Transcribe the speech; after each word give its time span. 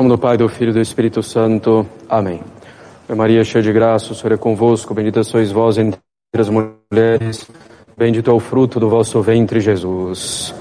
como 0.00 0.08
do 0.08 0.16
Pai, 0.16 0.38
do 0.38 0.48
Filho 0.48 0.70
e 0.70 0.72
do 0.72 0.80
Espírito 0.80 1.22
Santo. 1.22 1.86
Amém. 2.08 2.40
Maria, 3.14 3.44
cheia 3.44 3.62
de 3.62 3.70
graça, 3.70 4.12
o 4.12 4.14
Senhor 4.14 4.32
é 4.32 4.36
convosco, 4.38 4.94
bendita 4.94 5.22
sois 5.22 5.52
vós 5.52 5.76
entre 5.76 6.00
as 6.34 6.48
mulheres, 6.48 7.46
bendito 7.98 8.30
é 8.30 8.32
o 8.32 8.40
fruto 8.40 8.80
do 8.80 8.88
vosso 8.88 9.20
ventre, 9.20 9.60
Jesus. 9.60 10.54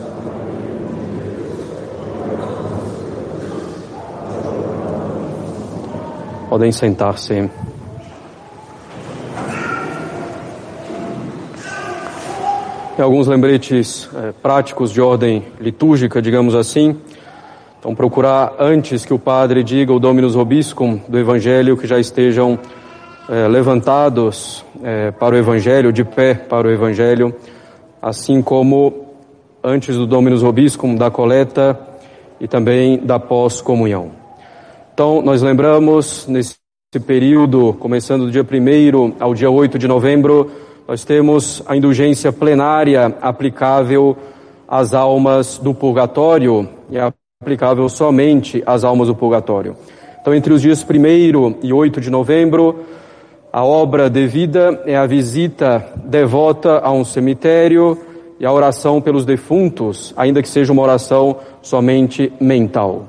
Podem 6.50 6.74
sentar-se. 6.74 7.50
alguns 13.02 13.28
lembretes 13.28 14.10
é, 14.14 14.34
práticos 14.34 14.92
de 14.92 15.00
ordem 15.00 15.46
litúrgica, 15.62 16.22
digamos 16.22 16.54
assim. 16.54 16.98
Então, 17.80 17.96
procurar 17.96 18.56
antes 18.60 19.06
que 19.06 19.14
o 19.14 19.18
padre 19.18 19.64
diga 19.64 19.94
o 19.94 20.02
Dominus 20.02 20.36
Robiscum 20.36 21.00
do 21.08 21.18
Evangelho, 21.18 21.78
que 21.78 21.88
já 21.88 21.98
estejam 21.98 22.60
é, 23.30 23.48
levantados 23.48 24.66
é, 24.84 25.12
para 25.12 25.34
o 25.34 25.38
Evangelho, 25.38 25.94
de 25.94 26.04
pé 26.04 26.34
para 26.34 26.68
o 26.68 26.72
Evangelho, 26.72 27.34
assim 28.02 28.42
como 28.42 29.06
antes 29.64 29.96
do 29.96 30.06
Dominus 30.06 30.42
Robiscum 30.42 30.94
da 30.94 31.10
coleta 31.10 31.80
e 32.38 32.50
também 32.50 32.98
da 32.98 33.18
pós-comunhão. 33.18 34.12
Então, 34.94 35.22
nós 35.22 35.42
lembramos 35.42 36.28
nesse 36.28 36.58
período, 37.06 37.74
começando 37.80 38.26
do 38.26 38.32
dia 38.32 38.44
1 38.44 39.16
ao 39.22 39.34
dia 39.34 39.50
8 39.50 39.80
de 39.80 39.88
novembro, 39.88 40.52
nós 40.86 41.06
temos 41.06 41.64
a 41.66 41.78
indulgência 41.78 42.34
plenária 42.34 43.16
aplicável 43.22 44.18
às 44.68 44.94
almas 44.94 45.58
do 45.58 45.74
purgatório 45.74 46.68
e 46.90 47.00
a 47.00 47.14
aplicável 47.42 47.88
somente 47.88 48.62
às 48.66 48.84
almas 48.84 49.08
do 49.08 49.16
purgatório. 49.16 49.74
Então, 50.20 50.36
entre 50.36 50.52
os 50.52 50.62
dias 50.62 50.84
1 50.84 51.60
e 51.64 51.72
8 51.72 52.02
de 52.02 52.10
novembro, 52.10 52.82
a 53.50 53.64
obra 53.64 54.10
devida 54.10 54.84
é 54.86 54.98
a 54.98 55.06
visita 55.06 55.88
devota 56.04 56.80
a 56.80 56.92
um 56.92 57.06
cemitério 57.06 57.98
e 58.42 58.46
a 58.46 58.52
oração 58.52 59.00
pelos 59.00 59.24
defuntos, 59.24 60.14
ainda 60.18 60.42
que 60.42 60.50
seja 60.50 60.74
uma 60.74 60.82
oração 60.82 61.38
somente 61.62 62.30
mental. 62.42 63.08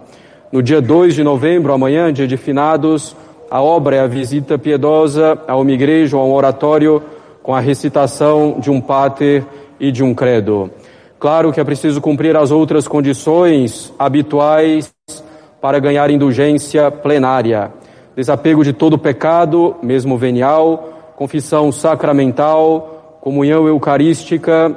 No 0.53 0.63
dia 0.63 0.81
2 0.81 1.17
de 1.17 1.25
novembro, 1.25 1.73
amanhã, 1.73 2.13
dia 2.13 2.29
de 2.29 2.37
finados, 2.37 3.17
a 3.51 3.61
obra 3.61 3.97
é 3.97 3.99
a 4.01 4.07
visita 4.07 4.57
piedosa 4.57 5.37
a 5.49 5.57
uma 5.57 5.73
igreja 5.73 6.17
ou 6.17 6.23
a 6.23 6.27
um 6.27 6.33
oratório 6.33 7.03
com 7.43 7.53
a 7.53 7.59
recitação 7.59 8.61
de 8.61 8.71
um 8.71 8.81
pater 8.81 9.45
e 9.81 9.91
de 9.91 10.05
um 10.05 10.15
credo. 10.15 10.71
Claro 11.21 11.53
que 11.53 11.61
é 11.61 11.65
preciso 11.65 12.01
cumprir 12.01 12.35
as 12.35 12.51
outras 12.51 12.89
condições 12.89 13.93
habituais 13.99 14.91
para 15.61 15.79
ganhar 15.79 16.11
indulgência 16.11 16.91
plenária. 16.91 17.71
Desapego 18.17 18.65
de 18.65 18.73
todo 18.73 18.99
pecado, 18.99 19.77
mesmo 19.83 20.17
venial, 20.17 21.13
confissão 21.17 21.71
sacramental, 21.71 23.19
comunhão 23.21 23.69
eucarística 23.69 24.75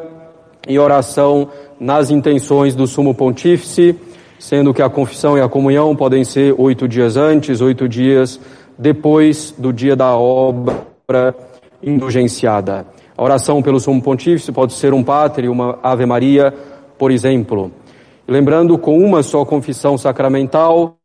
e 0.67 0.77
oração 0.77 1.47
nas 1.79 2.11
intenções 2.11 2.75
do 2.75 2.87
sumo 2.87 3.15
pontífice, 3.15 3.95
sendo 4.37 4.73
que 4.73 4.81
a 4.81 4.89
confissão 4.89 5.37
e 5.37 5.41
a 5.41 5.47
comunhão 5.47 5.95
podem 5.95 6.25
ser 6.25 6.53
oito 6.57 6.89
dias 6.89 7.15
antes, 7.15 7.61
oito 7.61 7.87
dias 7.87 8.37
depois 8.77 9.55
do 9.57 9.71
dia 9.71 9.95
da 9.95 10.17
obra 10.17 11.33
indulgenciada. 11.81 12.85
A 13.15 13.23
oração 13.23 13.61
pelo 13.61 13.79
sumo 13.79 14.01
pontífice 14.01 14.51
pode 14.51 14.73
ser 14.73 14.93
um 14.93 15.03
Pátria, 15.03 15.51
uma 15.51 15.77
Ave 15.83 16.05
Maria, 16.05 16.53
por 16.97 17.11
exemplo. 17.11 17.71
Lembrando, 18.27 18.77
com 18.77 18.97
uma 18.97 19.21
só 19.21 19.45
confissão 19.45 19.97
sacramental, 19.97 20.97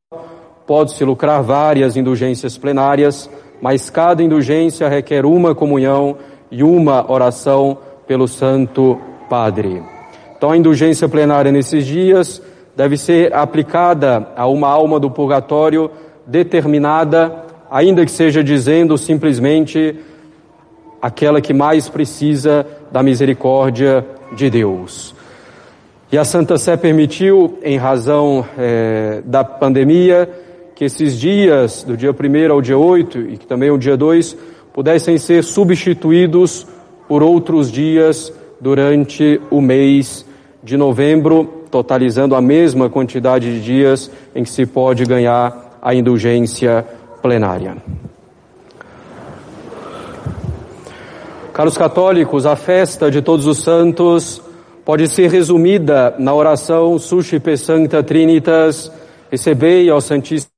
pode-se 0.66 1.04
lucrar 1.04 1.42
várias 1.42 1.96
indulgências 1.96 2.56
plenárias, 2.56 3.28
mas 3.60 3.90
cada 3.90 4.22
indulgência 4.22 4.88
requer 4.88 5.26
uma 5.26 5.54
comunhão 5.54 6.16
e 6.50 6.62
uma 6.62 7.10
oração 7.10 7.76
pelo 8.06 8.26
Santo 8.26 8.98
Padre. 9.28 9.82
Então, 10.36 10.50
a 10.50 10.56
indulgência 10.56 11.08
plenária 11.08 11.52
nesses 11.52 11.84
dias 11.84 12.40
deve 12.76 12.96
ser 12.96 13.34
aplicada 13.34 14.28
a 14.36 14.46
uma 14.46 14.68
alma 14.68 14.98
do 14.98 15.10
purgatório 15.10 15.90
determinada, 16.26 17.44
ainda 17.70 18.04
que 18.04 18.10
seja 18.10 18.42
dizendo 18.42 18.96
simplesmente 18.96 19.98
aquela 21.00 21.40
que 21.40 21.54
mais 21.54 21.88
precisa 21.88 22.66
da 22.90 23.02
misericórdia 23.02 24.04
de 24.34 24.50
Deus. 24.50 25.14
E 26.10 26.16
a 26.16 26.24
Santa 26.24 26.56
Sé 26.56 26.76
permitiu, 26.76 27.58
em 27.62 27.76
razão 27.76 28.44
é, 28.56 29.22
da 29.26 29.44
pandemia, 29.44 30.28
que 30.74 30.84
esses 30.84 31.18
dias, 31.18 31.82
do 31.82 31.96
dia 31.96 32.12
1 32.12 32.52
ao 32.52 32.62
dia 32.62 32.78
8 32.78 33.18
e 33.18 33.36
que 33.36 33.46
também 33.46 33.70
o 33.70 33.76
dia 33.76 33.96
2, 33.96 34.36
pudessem 34.72 35.18
ser 35.18 35.44
substituídos 35.44 36.66
por 37.06 37.22
outros 37.22 37.70
dias 37.70 38.32
durante 38.60 39.40
o 39.50 39.60
mês 39.60 40.24
de 40.62 40.76
novembro, 40.76 41.64
totalizando 41.70 42.34
a 42.34 42.40
mesma 42.40 42.88
quantidade 42.88 43.52
de 43.52 43.60
dias 43.60 44.10
em 44.34 44.44
que 44.44 44.50
se 44.50 44.64
pode 44.66 45.04
ganhar 45.04 45.78
a 45.82 45.94
indulgência 45.94 46.86
plenária. 47.20 47.76
Caros 51.58 51.76
católicos, 51.76 52.46
a 52.46 52.54
festa 52.54 53.10
de 53.10 53.20
Todos 53.20 53.44
os 53.44 53.58
Santos 53.64 54.40
pode 54.84 55.08
ser 55.08 55.28
resumida 55.28 56.14
na 56.16 56.32
oração 56.32 57.00
Suscipe 57.00 57.56
Sancta 57.56 58.00
Trinitas, 58.00 58.92
recebei 59.28 59.90
ao 59.90 60.00
Santíssima 60.00 60.48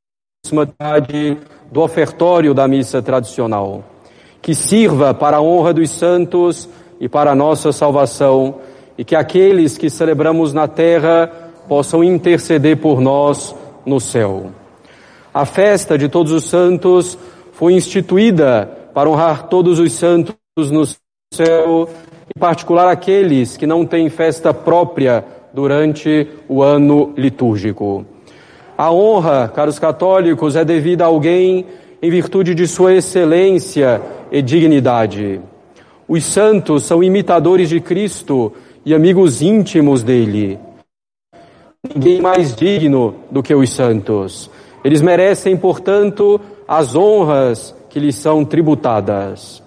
Trindade 0.67 1.39
do 1.73 1.81
ofertório 1.81 2.53
da 2.53 2.69
missa 2.69 3.01
tradicional, 3.01 3.83
que 4.43 4.55
sirva 4.55 5.15
para 5.15 5.39
a 5.39 5.41
honra 5.41 5.73
dos 5.73 5.89
santos 5.89 6.69
e 7.01 7.09
para 7.09 7.31
a 7.31 7.35
nossa 7.35 7.73
salvação, 7.73 8.57
e 8.99 9.03
que 9.03 9.17
aqueles 9.17 9.79
que 9.79 9.89
celebramos 9.89 10.53
na 10.53 10.69
terra 10.69 11.33
possam 11.67 12.05
interceder 12.05 12.77
por 12.77 13.01
nós 13.01 13.55
no 13.87 13.99
céu. 14.01 14.51
A 15.33 15.47
festa 15.47 15.97
de 15.97 16.11
Todos 16.11 16.31
os 16.31 16.45
Santos 16.45 17.17
foi 17.53 17.73
instituída 17.73 18.71
para 18.93 19.09
honrar 19.09 19.49
todos 19.49 19.79
os 19.79 19.95
santos 19.95 20.40
no 20.69 20.85
céu, 21.33 21.89
em 22.35 22.41
particular 22.41 22.91
aqueles 22.91 23.57
que 23.57 23.69
não 23.69 23.87
têm 23.87 24.11
festa 24.11 24.53
própria 24.53 25.25
durante 25.55 26.27
o 26.49 26.61
ano 26.61 27.15
litúrgico. 27.17 28.05
A 28.77 28.91
honra, 28.91 29.47
caros 29.47 29.79
católicos, 29.79 30.57
é 30.57 30.65
devida 30.65 31.05
a 31.05 31.07
alguém 31.07 31.67
em 32.03 32.11
virtude 32.11 32.53
de 32.53 32.67
sua 32.67 32.95
excelência 32.95 34.03
e 34.33 34.43
dignidade. 34.43 35.41
Os 36.09 36.25
santos 36.25 36.85
são 36.85 37.05
imitadores 37.05 37.69
de 37.69 37.81
Cristo 37.81 38.53
e 38.85 38.95
amigos 38.95 39.43
íntimos 39.43 40.03
dele. 40.03 40.59
Ninguém 41.95 42.21
mais 42.21 42.57
digno 42.57 43.15
do 43.31 43.43
que 43.43 43.55
os 43.55 43.71
santos. 43.71 44.51
Eles 44.83 45.03
merecem, 45.03 45.57
portanto, 45.57 46.41
as 46.67 46.97
honras 46.97 47.75
que 47.89 48.01
lhes 48.01 48.17
são 48.17 48.45
tributadas. 48.45 49.63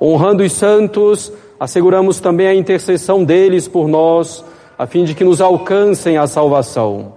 Honrando 0.00 0.42
os 0.42 0.52
santos, 0.52 1.32
asseguramos 1.58 2.20
também 2.20 2.46
a 2.46 2.54
intercessão 2.54 3.24
deles 3.24 3.66
por 3.66 3.88
nós, 3.88 4.44
a 4.78 4.86
fim 4.86 5.04
de 5.04 5.14
que 5.14 5.24
nos 5.24 5.40
alcancem 5.40 6.16
a 6.16 6.26
salvação. 6.26 7.14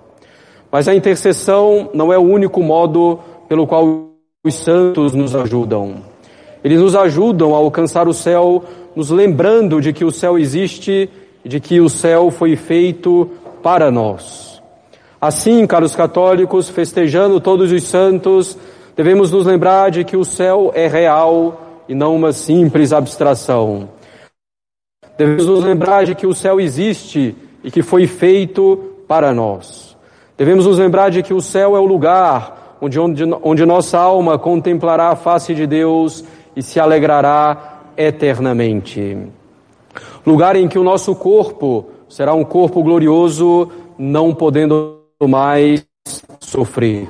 Mas 0.72 0.88
a 0.88 0.96
intercessão 0.96 1.90
não 1.94 2.12
é 2.12 2.18
o 2.18 2.22
único 2.22 2.64
modo 2.64 3.20
pelo 3.48 3.68
qual 3.68 4.10
os 4.44 4.56
santos 4.56 5.14
nos 5.14 5.36
ajudam. 5.36 5.98
Eles 6.64 6.80
nos 6.80 6.96
ajudam 6.96 7.54
a 7.54 7.58
alcançar 7.58 8.08
o 8.08 8.14
céu, 8.14 8.64
nos 8.96 9.10
lembrando 9.10 9.80
de 9.82 9.94
que 9.94 10.06
o 10.06 10.12
céu 10.12 10.40
existe 10.40 11.10
e 11.44 11.50
de 11.50 11.60
que 11.60 11.80
o 11.80 11.90
céu 11.90 12.32
foi 12.32 12.56
feito 12.56 13.30
para 13.62 13.92
nós. 13.92 14.62
Assim, 15.20 15.68
caros 15.68 15.96
católicos, 15.96 16.70
festejando 16.70 17.40
todos 17.40 17.72
os 17.72 17.84
santos, 17.84 18.58
devemos 18.96 19.32
nos 19.32 19.46
lembrar 19.46 19.92
de 19.92 20.04
que 20.04 20.18
o 20.18 20.26
céu 20.26 20.72
é 20.74 20.88
real 20.88 21.71
e 21.92 21.94
não 21.94 22.16
uma 22.16 22.32
simples 22.32 22.94
abstração. 22.94 23.90
Devemos 25.18 25.46
nos 25.46 25.62
lembrar 25.62 26.06
de 26.06 26.16
que 26.16 26.26
o 26.26 26.34
céu 26.34 26.58
existe 26.58 27.36
e 27.62 27.70
que 27.70 27.82
foi 27.82 28.08
feito 28.08 28.78
para 29.10 29.34
nós. 29.34 29.98
Devemos 30.38 30.66
nos 30.66 30.78
lembrar 30.78 31.12
de 31.12 31.22
que 31.22 31.34
o 31.34 31.42
céu 31.42 31.76
é 31.76 31.80
o 31.82 31.86
lugar 31.86 32.78
onde, 32.80 32.98
onde, 32.98 33.24
onde 33.44 33.66
nossa 33.66 34.00
alma 34.00 34.40
contemplará 34.40 35.10
a 35.10 35.18
face 35.18 35.54
de 35.54 35.68
Deus 35.68 36.24
e 36.56 36.64
se 36.64 36.80
alegrará 36.80 37.82
eternamente. 37.98 39.18
Lugar 40.26 40.56
em 40.56 40.70
que 40.70 40.80
o 40.80 40.86
nosso 40.86 41.14
corpo 41.14 41.90
será 42.08 42.34
um 42.34 42.46
corpo 42.46 42.82
glorioso, 42.82 43.70
não 43.98 44.34
podendo 44.34 45.02
mais 45.22 45.86
sofrer. 46.40 47.10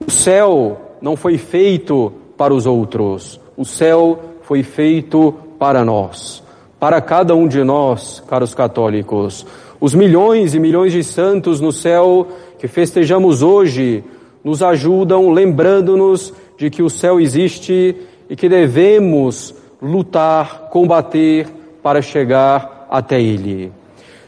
O 0.00 0.10
céu 0.10 0.80
não 0.98 1.14
foi 1.14 1.36
feito 1.36 2.10
para 2.38 2.54
os 2.54 2.64
outros. 2.64 3.38
O 3.58 3.64
céu 3.64 4.20
foi 4.42 4.62
feito 4.62 5.34
para 5.58 5.84
nós, 5.84 6.44
para 6.78 7.00
cada 7.00 7.34
um 7.34 7.48
de 7.48 7.64
nós, 7.64 8.22
caros 8.28 8.54
católicos. 8.54 9.44
Os 9.80 9.96
milhões 9.96 10.54
e 10.54 10.60
milhões 10.60 10.92
de 10.92 11.02
santos 11.02 11.60
no 11.60 11.72
céu 11.72 12.28
que 12.56 12.68
festejamos 12.68 13.42
hoje 13.42 14.04
nos 14.44 14.62
ajudam 14.62 15.32
lembrando-nos 15.32 16.32
de 16.56 16.70
que 16.70 16.84
o 16.84 16.88
céu 16.88 17.18
existe 17.18 17.96
e 18.30 18.36
que 18.36 18.48
devemos 18.48 19.52
lutar, 19.82 20.68
combater 20.70 21.48
para 21.82 22.00
chegar 22.00 22.86
até 22.88 23.20
ele. 23.20 23.72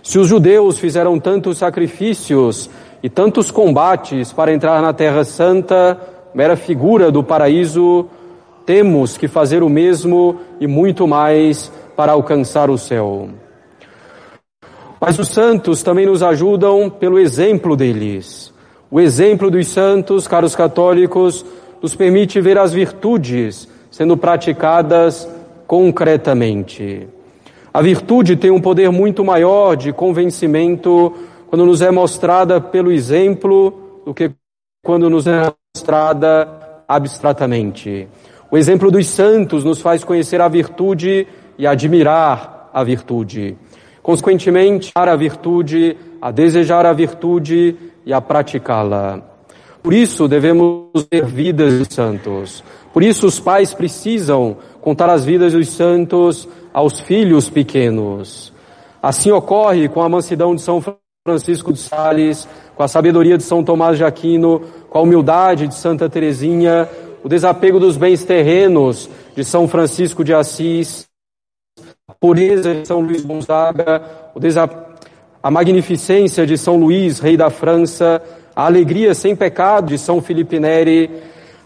Se 0.02 0.18
os 0.18 0.26
judeus 0.26 0.76
fizeram 0.80 1.20
tantos 1.20 1.58
sacrifícios 1.58 2.68
e 3.00 3.08
tantos 3.08 3.52
combates 3.52 4.32
para 4.32 4.52
entrar 4.52 4.82
na 4.82 4.92
Terra 4.92 5.22
Santa, 5.22 6.00
mera 6.34 6.56
figura 6.56 7.12
do 7.12 7.22
paraíso, 7.22 8.08
temos 8.64 9.16
que 9.16 9.28
fazer 9.28 9.62
o 9.62 9.68
mesmo 9.68 10.40
e 10.60 10.66
muito 10.66 11.06
mais 11.06 11.72
para 11.96 12.12
alcançar 12.12 12.70
o 12.70 12.78
céu. 12.78 13.28
Mas 15.00 15.18
os 15.18 15.28
santos 15.28 15.82
também 15.82 16.06
nos 16.06 16.22
ajudam 16.22 16.90
pelo 16.90 17.18
exemplo 17.18 17.74
deles. 17.74 18.52
O 18.90 19.00
exemplo 19.00 19.50
dos 19.50 19.68
santos, 19.68 20.28
caros 20.28 20.54
católicos, 20.54 21.44
nos 21.80 21.94
permite 21.94 22.40
ver 22.40 22.58
as 22.58 22.72
virtudes 22.72 23.68
sendo 23.90 24.16
praticadas 24.16 25.28
concretamente. 25.66 27.08
A 27.72 27.80
virtude 27.80 28.36
tem 28.36 28.50
um 28.50 28.60
poder 28.60 28.90
muito 28.90 29.24
maior 29.24 29.76
de 29.76 29.92
convencimento 29.92 31.12
quando 31.48 31.64
nos 31.64 31.80
é 31.80 31.90
mostrada 31.90 32.60
pelo 32.60 32.92
exemplo 32.92 34.02
do 34.04 34.12
que 34.12 34.32
quando 34.84 35.08
nos 35.08 35.26
é 35.26 35.52
mostrada 35.74 36.48
abstratamente. 36.88 38.08
O 38.50 38.58
exemplo 38.58 38.90
dos 38.90 39.06
santos 39.06 39.62
nos 39.62 39.80
faz 39.80 40.02
conhecer 40.02 40.40
a 40.40 40.48
virtude 40.48 41.26
e 41.56 41.66
admirar 41.66 42.68
a 42.72 42.82
virtude. 42.82 43.56
Consequentemente, 44.02 44.90
a 44.94 45.16
virtude, 45.16 45.96
a 46.20 46.30
desejar 46.30 46.84
a 46.84 46.92
virtude 46.92 47.76
e 48.04 48.12
a 48.12 48.20
praticá-la. 48.20 49.22
Por 49.82 49.92
isso 49.92 50.26
devemos 50.26 51.04
ter 51.08 51.24
vidas 51.24 51.78
de 51.78 51.94
santos. 51.94 52.64
Por 52.92 53.02
isso 53.02 53.26
os 53.26 53.38
pais 53.38 53.72
precisam 53.72 54.56
contar 54.80 55.08
as 55.08 55.24
vidas 55.24 55.52
dos 55.52 55.68
santos 55.68 56.48
aos 56.72 57.00
filhos 57.00 57.48
pequenos. 57.48 58.52
Assim 59.02 59.30
ocorre 59.30 59.88
com 59.88 60.02
a 60.02 60.08
mansidão 60.08 60.54
de 60.54 60.60
São 60.60 60.82
Francisco 61.24 61.72
de 61.72 61.78
Sales, 61.78 62.48
com 62.74 62.82
a 62.82 62.88
sabedoria 62.88 63.38
de 63.38 63.44
São 63.44 63.62
Tomás 63.62 63.96
de 63.96 64.04
Aquino, 64.04 64.60
com 64.90 64.98
a 64.98 65.02
humildade 65.02 65.68
de 65.68 65.74
Santa 65.74 66.08
Teresinha, 66.08 66.88
o 67.22 67.28
desapego 67.28 67.78
dos 67.78 67.96
bens 67.96 68.24
terrenos 68.24 69.08
de 69.34 69.44
São 69.44 69.68
Francisco 69.68 70.24
de 70.24 70.34
Assis, 70.34 71.06
a 72.08 72.14
pureza 72.14 72.74
de 72.74 72.86
São 72.86 73.00
Luís 73.00 73.22
Gonzaga, 73.22 74.02
a 75.42 75.50
magnificência 75.50 76.46
de 76.46 76.58
São 76.58 76.76
Luís, 76.76 77.18
rei 77.18 77.36
da 77.36 77.50
França, 77.50 78.22
a 78.54 78.66
alegria 78.66 79.14
sem 79.14 79.34
pecado 79.36 79.88
de 79.88 79.98
São 79.98 80.20
Felipe 80.20 80.58
Neri, 80.58 81.10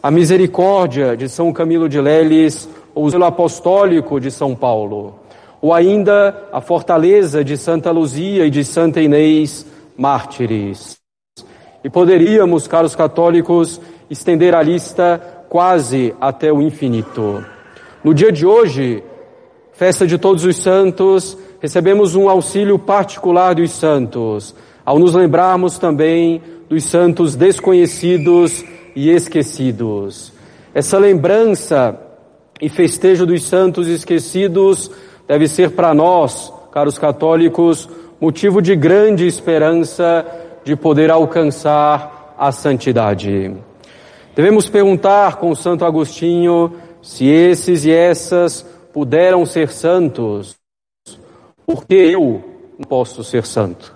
a 0.03 0.11
misericórdia 0.11 1.17
de 1.17 1.29
São 1.29 1.53
Camilo 1.53 1.89
de 1.89 2.00
Leles, 2.00 2.69
ou 2.95 3.05
o 3.05 3.11
zelo 3.11 3.25
apostólico 3.25 4.21
de 4.21 4.31
São 4.31 4.55
Paulo, 4.55 5.19
ou 5.61 5.73
ainda 5.73 6.49
a 6.53 6.61
fortaleza 6.61 7.43
de 7.43 7.57
Santa 7.57 7.91
Luzia 7.91 8.47
e 8.47 8.50
de 8.50 8.65
Santa 8.65 9.00
Inês, 9.00 9.67
mártires. 9.97 10.99
E 11.83 11.91
poderíamos, 11.91 12.69
caros 12.69 12.95
católicos, 12.95 13.81
estender 14.09 14.55
a 14.55 14.62
lista 14.62 15.34
quase 15.55 16.12
até 16.21 16.53
o 16.53 16.61
infinito. 16.61 17.45
No 18.03 18.12
dia 18.12 18.33
de 18.33 18.45
hoje, 18.45 19.05
festa 19.73 20.05
de 20.05 20.19
todos 20.19 20.45
os 20.45 20.56
santos, 20.56 21.39
recebemos 21.61 22.17
um 22.17 22.29
auxílio 22.29 22.77
particular 22.77 23.55
dos 23.55 23.71
santos, 23.71 24.53
ao 24.85 24.99
nos 24.99 25.15
lembrarmos 25.15 25.79
também 25.79 26.43
dos 26.69 26.83
santos 26.83 27.37
desconhecidos 27.37 28.65
e 28.97 29.11
esquecidos. 29.11 30.33
Essa 30.75 30.99
lembrança 30.99 32.00
e 32.61 32.69
festejo 32.69 33.25
dos 33.25 33.45
santos 33.45 33.87
esquecidos 33.87 34.91
deve 35.25 35.47
ser 35.47 35.71
para 35.71 35.95
nós, 35.95 36.53
caros 36.73 36.99
católicos, 36.99 37.89
motivo 38.21 38.61
de 38.61 38.75
grande 38.75 39.25
esperança 39.25 40.27
de 40.65 40.75
poder 40.75 41.12
alcançar 41.12 42.35
a 42.37 42.50
santidade. 42.50 43.53
Devemos 44.35 44.69
perguntar 44.69 45.37
com 45.37 45.55
Santo 45.55 45.85
Agostinho 45.85 46.75
se 47.01 47.27
esses 47.27 47.85
e 47.85 47.93
essas 47.93 48.67
puderam 48.93 49.45
ser 49.45 49.71
santos, 49.71 50.57
por 51.67 51.87
que 51.87 51.95
eu 51.95 52.43
não 52.79 52.87
posso 52.89 53.23
ser 53.23 53.47
santo? 53.47 53.95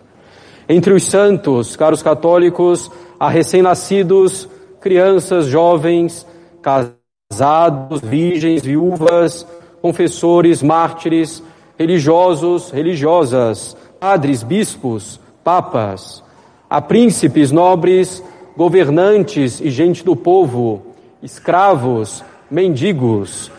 Entre 0.68 0.92
os 0.92 1.04
santos, 1.04 1.76
caros 1.76 2.02
católicos, 2.02 2.90
há 3.18 3.28
recém-nascidos, 3.28 4.48
crianças, 4.80 5.46
jovens, 5.46 6.26
casados, 6.62 8.00
virgens, 8.02 8.62
viúvas, 8.62 9.46
confessores, 9.80 10.62
mártires, 10.62 11.42
religiosos, 11.78 12.70
religiosas, 12.70 13.76
padres, 13.98 14.42
bispos, 14.42 15.20
papas, 15.42 16.22
Há 16.70 16.82
príncipes, 16.82 17.50
nobres, 17.50 18.22
governantes 18.58 19.60
e 19.60 19.70
gente 19.70 20.04
do 20.04 20.16
povo, 20.16 20.82
escravos, 21.22 22.24
mendigos, 22.50 23.52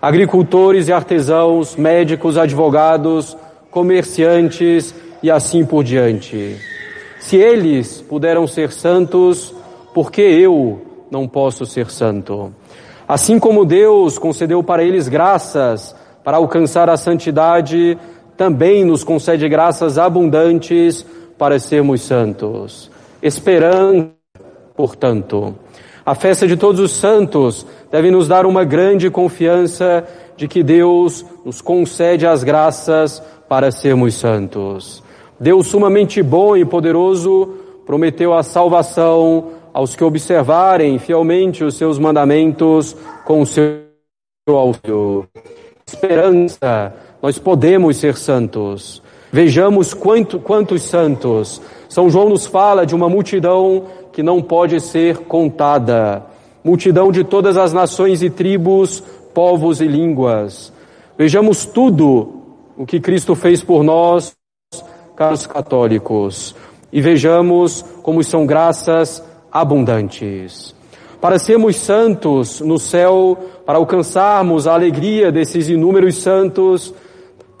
agricultores 0.00 0.86
e 0.86 0.92
artesãos, 0.92 1.74
médicos, 1.74 2.38
advogados, 2.38 3.36
comerciantes 3.68 4.94
e 5.20 5.28
assim 5.28 5.66
por 5.66 5.82
diante. 5.82 6.56
Se 7.18 7.34
eles 7.34 8.00
puderam 8.00 8.46
ser 8.46 8.70
santos, 8.70 9.52
por 9.92 10.12
que 10.12 10.22
eu 10.22 10.80
não 11.10 11.26
posso 11.26 11.66
ser 11.66 11.90
santo? 11.90 12.54
Assim 13.08 13.40
como 13.40 13.64
Deus 13.64 14.18
concedeu 14.18 14.62
para 14.62 14.84
eles 14.84 15.08
graças 15.08 15.96
para 16.22 16.36
alcançar 16.36 16.88
a 16.88 16.96
santidade, 16.96 17.98
também 18.36 18.84
nos 18.84 19.02
concede 19.02 19.48
graças 19.48 19.98
abundantes 19.98 21.04
para 21.36 21.58
sermos 21.58 22.02
santos. 22.02 22.88
Esperando, 23.20 24.13
portanto, 24.76 25.54
a 26.04 26.14
festa 26.14 26.46
de 26.46 26.56
todos 26.56 26.80
os 26.80 26.92
santos 26.92 27.66
deve 27.90 28.10
nos 28.10 28.28
dar 28.28 28.44
uma 28.44 28.64
grande 28.64 29.08
confiança 29.08 30.04
de 30.36 30.46
que 30.46 30.62
Deus 30.62 31.24
nos 31.44 31.60
concede 31.60 32.26
as 32.26 32.44
graças 32.44 33.22
para 33.48 33.70
sermos 33.70 34.14
santos. 34.14 35.02
Deus 35.38 35.66
sumamente 35.66 36.22
bom 36.22 36.56
e 36.56 36.64
poderoso 36.64 37.54
prometeu 37.86 38.34
a 38.34 38.42
salvação 38.42 39.52
aos 39.72 39.96
que 39.96 40.04
observarem 40.04 40.98
fielmente 40.98 41.64
os 41.64 41.76
seus 41.76 41.98
mandamentos 41.98 42.96
com 43.24 43.40
o 43.40 43.46
seu 43.46 43.82
auxílio. 44.46 45.26
Esperança, 45.86 46.94
nós 47.22 47.38
podemos 47.38 47.96
ser 47.96 48.16
santos. 48.16 49.02
Vejamos 49.32 49.92
quanto, 49.92 50.38
quantos 50.38 50.82
santos. 50.82 51.60
São 51.88 52.08
João 52.08 52.28
nos 52.28 52.46
fala 52.46 52.86
de 52.86 52.94
uma 52.94 53.08
multidão 53.08 53.84
que 54.14 54.22
não 54.22 54.40
pode 54.40 54.80
ser 54.80 55.18
contada. 55.18 56.24
Multidão 56.62 57.10
de 57.10 57.24
todas 57.24 57.56
as 57.56 57.72
nações 57.72 58.22
e 58.22 58.30
tribos, 58.30 59.02
povos 59.34 59.80
e 59.80 59.88
línguas. 59.88 60.72
Vejamos 61.18 61.66
tudo 61.66 62.42
o 62.76 62.86
que 62.86 63.00
Cristo 63.00 63.34
fez 63.34 63.60
por 63.60 63.82
nós, 63.82 64.32
caros 65.16 65.48
católicos. 65.48 66.54
E 66.92 67.00
vejamos 67.00 67.84
como 68.04 68.22
são 68.22 68.46
graças 68.46 69.22
abundantes. 69.50 70.72
Para 71.20 71.38
sermos 71.38 71.74
santos 71.76 72.60
no 72.60 72.78
céu, 72.78 73.36
para 73.66 73.78
alcançarmos 73.78 74.68
a 74.68 74.74
alegria 74.74 75.32
desses 75.32 75.68
inúmeros 75.68 76.22
santos, 76.22 76.94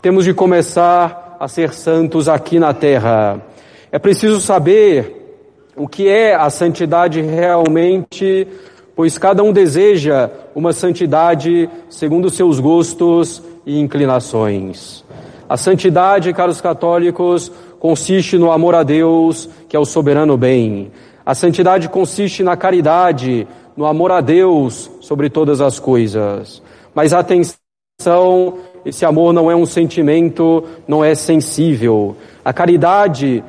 temos 0.00 0.24
de 0.24 0.32
começar 0.32 1.36
a 1.40 1.48
ser 1.48 1.74
santos 1.74 2.28
aqui 2.28 2.60
na 2.60 2.72
terra. 2.72 3.44
É 3.90 3.98
preciso 3.98 4.40
saber 4.40 5.23
o 5.76 5.88
que 5.88 6.08
é 6.08 6.34
a 6.34 6.48
santidade 6.50 7.20
realmente, 7.20 8.46
pois 8.94 9.18
cada 9.18 9.42
um 9.42 9.52
deseja 9.52 10.30
uma 10.54 10.72
santidade 10.72 11.68
segundo 11.88 12.30
seus 12.30 12.60
gostos 12.60 13.42
e 13.66 13.78
inclinações. 13.78 15.04
A 15.48 15.56
santidade, 15.56 16.32
caros 16.32 16.60
católicos, 16.60 17.50
consiste 17.78 18.38
no 18.38 18.50
amor 18.50 18.74
a 18.74 18.82
Deus, 18.82 19.48
que 19.68 19.76
é 19.76 19.78
o 19.78 19.84
soberano 19.84 20.36
bem. 20.36 20.90
A 21.26 21.34
santidade 21.34 21.88
consiste 21.88 22.42
na 22.42 22.56
caridade, 22.56 23.46
no 23.76 23.86
amor 23.86 24.12
a 24.12 24.20
Deus 24.20 24.90
sobre 25.00 25.28
todas 25.28 25.60
as 25.60 25.78
coisas. 25.78 26.62
Mas 26.94 27.12
atenção 27.12 27.54
esse 28.84 29.04
amor 29.04 29.32
não 29.32 29.50
é 29.50 29.56
um 29.56 29.64
sentimento, 29.64 30.62
não 30.86 31.02
é 31.02 31.14
sensível. 31.14 32.16
A 32.44 32.52
caridade 32.52 33.42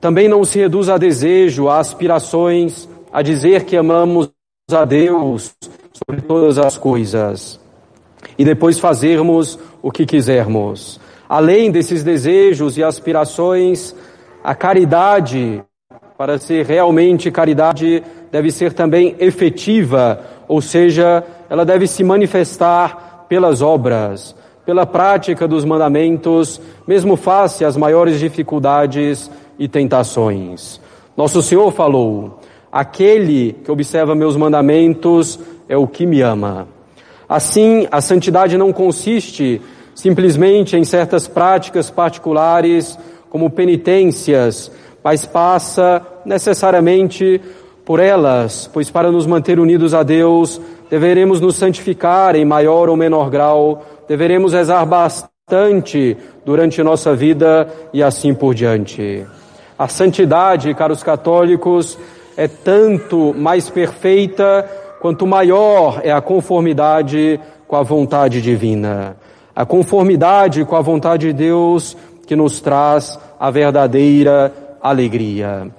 também 0.00 0.28
não 0.28 0.44
se 0.44 0.58
reduz 0.58 0.88
a 0.88 0.96
desejo, 0.96 1.68
a 1.68 1.78
aspirações, 1.78 2.88
a 3.12 3.22
dizer 3.22 3.64
que 3.64 3.76
amamos 3.76 4.30
a 4.72 4.84
Deus 4.84 5.54
sobre 5.92 6.22
todas 6.22 6.58
as 6.58 6.78
coisas 6.78 7.60
e 8.38 8.44
depois 8.44 8.78
fazermos 8.78 9.58
o 9.82 9.90
que 9.90 10.06
quisermos. 10.06 10.98
Além 11.28 11.70
desses 11.70 12.02
desejos 12.02 12.78
e 12.78 12.82
aspirações, 12.82 13.94
a 14.42 14.54
caridade, 14.54 15.62
para 16.16 16.38
ser 16.38 16.64
realmente 16.64 17.30
caridade, 17.30 18.02
deve 18.32 18.50
ser 18.50 18.72
também 18.72 19.14
efetiva, 19.18 20.24
ou 20.48 20.60
seja, 20.60 21.22
ela 21.48 21.64
deve 21.64 21.86
se 21.86 22.02
manifestar 22.02 23.26
pelas 23.28 23.60
obras, 23.60 24.34
pela 24.64 24.86
prática 24.86 25.46
dos 25.46 25.64
mandamentos, 25.64 26.60
mesmo 26.86 27.16
face 27.16 27.64
às 27.64 27.76
maiores 27.76 28.18
dificuldades 28.18 29.30
e 29.60 29.68
tentações. 29.68 30.80
Nosso 31.14 31.42
Senhor 31.42 31.70
falou: 31.70 32.40
Aquele 32.72 33.52
que 33.52 33.70
observa 33.70 34.14
meus 34.14 34.36
mandamentos 34.36 35.38
é 35.68 35.76
o 35.76 35.86
que 35.86 36.06
me 36.06 36.22
ama. 36.22 36.66
Assim, 37.28 37.86
a 37.92 38.00
santidade 38.00 38.56
não 38.56 38.72
consiste 38.72 39.60
simplesmente 39.94 40.76
em 40.76 40.82
certas 40.82 41.28
práticas 41.28 41.90
particulares, 41.90 42.98
como 43.28 43.50
penitências, 43.50 44.72
mas 45.04 45.26
passa 45.26 46.02
necessariamente 46.24 47.40
por 47.84 48.00
elas, 48.00 48.68
pois 48.72 48.90
para 48.90 49.12
nos 49.12 49.26
manter 49.26 49.60
unidos 49.60 49.94
a 49.94 50.02
Deus, 50.02 50.60
deveremos 50.88 51.40
nos 51.40 51.56
santificar 51.56 52.34
em 52.34 52.44
maior 52.44 52.88
ou 52.88 52.96
menor 52.96 53.30
grau, 53.30 53.84
deveremos 54.08 54.52
rezar 54.52 54.84
bastante 54.86 56.16
durante 56.44 56.82
nossa 56.82 57.14
vida 57.14 57.68
e 57.92 58.02
assim 58.02 58.34
por 58.34 58.54
diante. 58.54 59.26
A 59.80 59.88
santidade, 59.88 60.74
caros 60.74 61.02
católicos, 61.02 61.98
é 62.36 62.46
tanto 62.46 63.32
mais 63.32 63.70
perfeita 63.70 64.68
quanto 65.00 65.26
maior 65.26 66.02
é 66.04 66.12
a 66.12 66.20
conformidade 66.20 67.40
com 67.66 67.76
a 67.76 67.82
vontade 67.82 68.42
divina. 68.42 69.16
A 69.56 69.64
conformidade 69.64 70.66
com 70.66 70.76
a 70.76 70.82
vontade 70.82 71.28
de 71.28 71.32
Deus 71.32 71.96
que 72.26 72.36
nos 72.36 72.60
traz 72.60 73.18
a 73.38 73.50
verdadeira 73.50 74.52
alegria. 74.82 75.70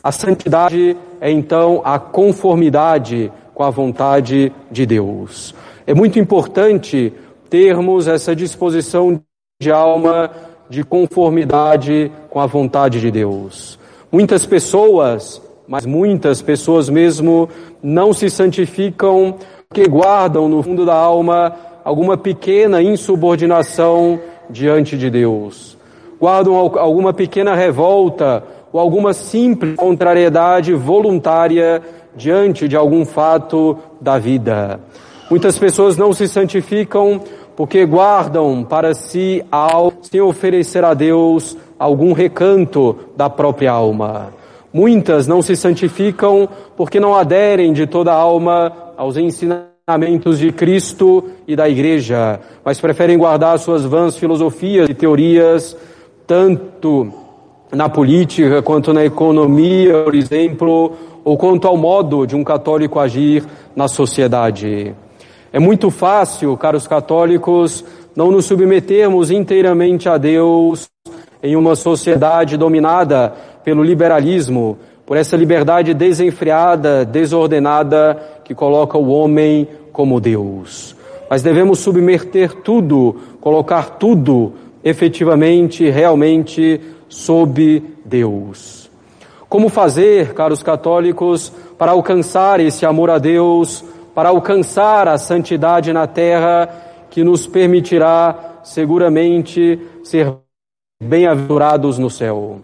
A 0.00 0.12
santidade 0.12 0.96
é 1.20 1.28
então 1.28 1.82
a 1.84 1.98
conformidade 1.98 3.32
com 3.52 3.64
a 3.64 3.70
vontade 3.70 4.52
de 4.70 4.86
Deus. 4.86 5.52
É 5.88 5.92
muito 5.92 6.20
importante 6.20 7.12
termos 7.50 8.06
essa 8.06 8.36
disposição 8.36 9.20
de 9.60 9.72
alma 9.72 10.30
de 10.72 10.82
conformidade 10.82 12.10
com 12.30 12.40
a 12.40 12.46
vontade 12.46 12.98
de 12.98 13.10
Deus. 13.10 13.78
Muitas 14.10 14.46
pessoas, 14.46 15.42
mas 15.68 15.84
muitas 15.84 16.40
pessoas 16.40 16.88
mesmo, 16.88 17.46
não 17.82 18.14
se 18.14 18.30
santificam 18.30 19.36
porque 19.68 19.86
guardam 19.86 20.48
no 20.48 20.62
fundo 20.62 20.86
da 20.86 20.94
alma 20.94 21.54
alguma 21.84 22.16
pequena 22.16 22.80
insubordinação 22.80 24.18
diante 24.48 24.96
de 24.96 25.10
Deus. 25.10 25.76
Guardam 26.18 26.54
alguma 26.54 27.12
pequena 27.12 27.54
revolta 27.54 28.42
ou 28.72 28.80
alguma 28.80 29.12
simples 29.12 29.76
contrariedade 29.76 30.72
voluntária 30.72 31.82
diante 32.16 32.66
de 32.66 32.76
algum 32.76 33.04
fato 33.04 33.76
da 34.00 34.16
vida. 34.16 34.80
Muitas 35.30 35.58
pessoas 35.58 35.98
não 35.98 36.14
se 36.14 36.26
santificam 36.28 37.20
porque 37.56 37.84
guardam 37.84 38.64
para 38.64 38.94
si 38.94 39.44
ao 39.50 39.92
sem 40.02 40.20
oferecer 40.20 40.84
a 40.84 40.94
Deus 40.94 41.56
algum 41.78 42.12
recanto 42.12 42.96
da 43.16 43.28
própria 43.28 43.72
alma. 43.72 44.32
Muitas 44.72 45.26
não 45.26 45.42
se 45.42 45.54
santificam 45.54 46.48
porque 46.76 46.98
não 46.98 47.14
aderem 47.14 47.72
de 47.72 47.86
toda 47.86 48.12
alma 48.12 48.72
aos 48.96 49.16
ensinamentos 49.16 50.38
de 50.38 50.50
Cristo 50.52 51.24
e 51.46 51.54
da 51.54 51.68
Igreja, 51.68 52.40
mas 52.64 52.80
preferem 52.80 53.18
guardar 53.18 53.58
suas 53.58 53.84
vãs 53.84 54.16
filosofias 54.16 54.88
e 54.88 54.94
teorias, 54.94 55.76
tanto 56.26 57.12
na 57.70 57.88
política, 57.88 58.62
quanto 58.62 58.92
na 58.92 59.04
economia, 59.04 60.04
por 60.04 60.14
exemplo, 60.14 60.92
ou 61.24 61.36
quanto 61.36 61.66
ao 61.66 61.76
modo 61.76 62.26
de 62.26 62.36
um 62.36 62.44
católico 62.44 62.98
agir 62.98 63.44
na 63.74 63.88
sociedade. 63.88 64.94
É 65.52 65.58
muito 65.58 65.90
fácil, 65.90 66.56
caros 66.56 66.86
católicos, 66.86 67.84
não 68.16 68.30
nos 68.30 68.46
submetermos 68.46 69.30
inteiramente 69.30 70.08
a 70.08 70.16
Deus 70.16 70.88
em 71.42 71.56
uma 71.56 71.76
sociedade 71.76 72.56
dominada 72.56 73.34
pelo 73.62 73.82
liberalismo, 73.82 74.78
por 75.04 75.16
essa 75.16 75.36
liberdade 75.36 75.92
desenfreada, 75.92 77.04
desordenada 77.04 78.18
que 78.44 78.54
coloca 78.54 78.96
o 78.96 79.10
homem 79.10 79.68
como 79.92 80.20
Deus. 80.20 80.96
Mas 81.28 81.42
devemos 81.42 81.80
submeter 81.80 82.54
tudo, 82.62 83.16
colocar 83.38 83.98
tudo 83.98 84.54
efetivamente, 84.82 85.90
realmente 85.90 86.80
sob 87.10 87.82
Deus. 88.06 88.90
Como 89.50 89.68
fazer, 89.68 90.32
caros 90.32 90.62
católicos, 90.62 91.52
para 91.76 91.92
alcançar 91.92 92.58
esse 92.58 92.86
amor 92.86 93.10
a 93.10 93.18
Deus, 93.18 93.84
para 94.14 94.28
alcançar 94.28 95.08
a 95.08 95.18
santidade 95.18 95.92
na 95.92 96.06
terra 96.06 96.68
que 97.10 97.24
nos 97.24 97.46
permitirá 97.46 98.58
seguramente 98.62 99.80
ser 100.04 100.34
bem-aventurados 101.02 101.98
no 101.98 102.10
céu? 102.10 102.60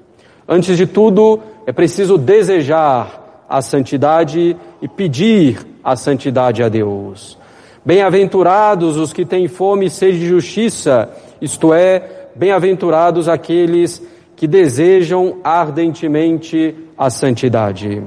Antes 0.46 0.76
de 0.76 0.86
tudo, 0.86 1.40
é 1.66 1.72
preciso 1.72 2.16
desejar 2.16 3.44
a 3.48 3.62
santidade 3.62 4.56
e 4.80 4.88
pedir 4.88 5.66
a 5.82 5.96
santidade 5.96 6.62
a 6.62 6.68
Deus. 6.68 7.38
Bem-aventurados 7.84 8.96
os 8.96 9.12
que 9.12 9.24
têm 9.24 9.48
fome 9.48 9.86
e 9.86 9.90
sede 9.90 10.18
de 10.18 10.26
justiça, 10.26 11.10
isto 11.40 11.72
é, 11.72 12.28
bem-aventurados 12.34 13.28
aqueles 13.28 14.02
que 14.36 14.46
desejam 14.46 15.38
ardentemente 15.42 16.74
a 16.96 17.10
santidade. 17.10 18.02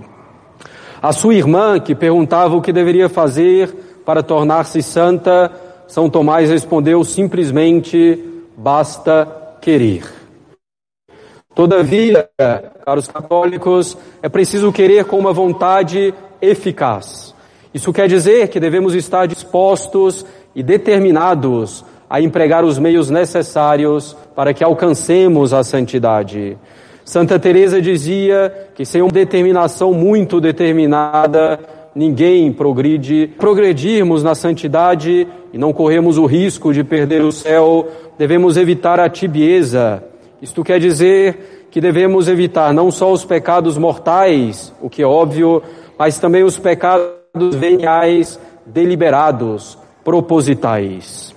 A 1.01 1.12
sua 1.12 1.34
irmã, 1.34 1.79
que 1.79 1.96
perguntava 1.96 2.55
o 2.55 2.62
que 2.62 2.72
deveria 2.72 3.10
fazer 3.10 3.74
para 4.05 4.22
tornar-se 4.22 4.84
santa, 4.84 5.51
São 5.88 6.08
Tomás 6.08 6.51
respondeu 6.51 7.03
simplesmente: 7.03 8.24
basta 8.55 9.27
querer. 9.60 10.03
Todavia, 11.55 12.29
caros 12.86 13.08
católicos, 13.08 13.98
é 14.22 14.29
preciso 14.29 14.72
querer 14.72 15.05
com 15.05 15.17
uma 15.17 15.34
vontade 15.34 16.13
eficaz. 16.39 17.34
Isso 17.74 17.91
quer 17.91 18.08
dizer 18.08 18.50
que 18.50 18.60
devemos 18.60 18.93
estar 18.93 19.25
dispostos 19.25 20.24
e 20.53 20.62
determinados 20.62 21.84
a 22.08 22.22
empregar 22.22 22.63
os 22.63 22.77
meios 22.77 23.10
necessários 23.10 24.15
para 24.36 24.53
que 24.53 24.63
alcancemos 24.63 25.51
a 25.51 25.63
santidade. 25.63 26.58
Santa 27.03 27.39
Teresa 27.39 27.81
dizia 27.81 28.70
que 28.75 28.86
sem 28.86 29.01
uma 29.01 29.12
determinação 29.12 29.93
muito 29.93 30.39
determinada, 30.39 31.60
ninguém 31.96 32.51
progride. 32.51 33.27
Progredirmos 33.38 34.24
na 34.24 34.36
santidade 34.36 35.27
e 35.51 35.58
não 35.58 35.74
corremos 35.74 36.17
o 36.17 36.25
risco 36.25 36.74
de 36.74 36.84
perder 36.84 37.24
o 37.24 37.31
céu, 37.31 37.88
devemos 38.17 38.58
evitar 38.58 39.00
a 39.00 39.10
tibieza. 39.10 40.03
Isto 40.41 40.63
quer 40.63 40.79
dizer 40.79 41.67
que 41.70 41.79
devemos 41.79 42.27
evitar 42.27 42.74
não 42.74 42.91
só 42.91 43.12
os 43.12 43.24
pecados 43.24 43.77
mortais, 43.77 44.74
o 44.81 44.89
que 44.89 45.01
é 45.01 45.05
óbvio, 45.05 45.62
mas 45.98 46.20
também 46.20 46.43
os 46.43 46.58
pecados 46.58 47.55
veniais 47.55 48.39
deliberados, 48.65 49.77
propositais. 50.03 51.36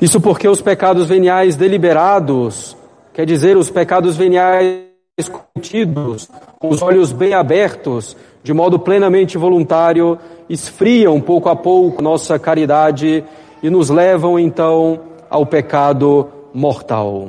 Isso 0.00 0.20
porque 0.20 0.48
os 0.48 0.60
pecados 0.60 1.06
veniais 1.06 1.56
deliberados, 1.56 2.76
quer 3.12 3.26
dizer, 3.26 3.56
os 3.56 3.70
pecados 3.70 4.16
veniais 4.16 4.92
cometidos, 5.30 6.28
com 6.58 6.68
os 6.68 6.82
olhos 6.82 7.12
bem 7.12 7.34
abertos, 7.34 8.16
de 8.42 8.52
modo 8.52 8.78
plenamente 8.78 9.38
voluntário, 9.38 10.18
esfriam 10.48 11.20
pouco 11.20 11.48
a 11.48 11.56
pouco 11.56 12.02
nossa 12.02 12.38
caridade 12.38 13.24
e 13.62 13.70
nos 13.70 13.90
levam 13.90 14.38
então 14.38 15.00
ao 15.30 15.46
pecado 15.46 16.28
mortal. 16.52 17.28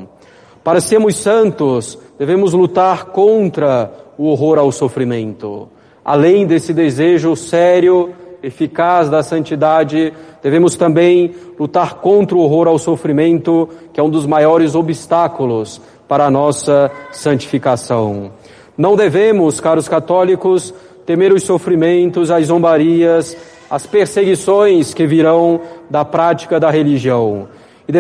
Para 0.64 0.82
sermos 0.82 1.18
santos, 1.18 1.98
devemos 2.18 2.54
lutar 2.54 3.06
contra 3.06 3.92
o 4.18 4.28
horror 4.28 4.58
ao 4.58 4.72
sofrimento. 4.72 5.68
Além 6.04 6.46
desse 6.46 6.74
desejo 6.74 7.36
sério 7.36 8.14
eficaz 8.44 9.10
da 9.10 9.24
santidade, 9.24 10.14
devemos 10.42 10.76
também 10.76 11.34
lutar 11.58 11.96
contra 11.96 12.36
o 12.36 12.42
horror 12.42 12.68
ao 12.68 12.78
sofrimento, 12.78 13.70
que 13.94 14.00
é 14.00 14.04
um 14.04 14.10
dos 14.10 14.26
maiores 14.26 14.76
obstáculos 14.76 15.82
para 16.08 16.26
a 16.26 16.32
nossa 16.32 16.92
santificação. 17.12 18.34
Não 18.78 18.96
devemos, 18.96 19.62
caros 19.62 19.88
católicos, 19.88 20.74
temer 21.06 21.32
os 21.32 21.44
sofrimentos, 21.44 22.30
as 22.30 22.48
zombarias, 22.48 23.36
as 23.70 23.88
perseguições 23.88 24.94
que 24.94 25.08
virão 25.08 25.62
da 25.90 26.04
prática 26.04 26.60
da 26.60 26.70
religião. 26.70 27.48
E 27.88 27.92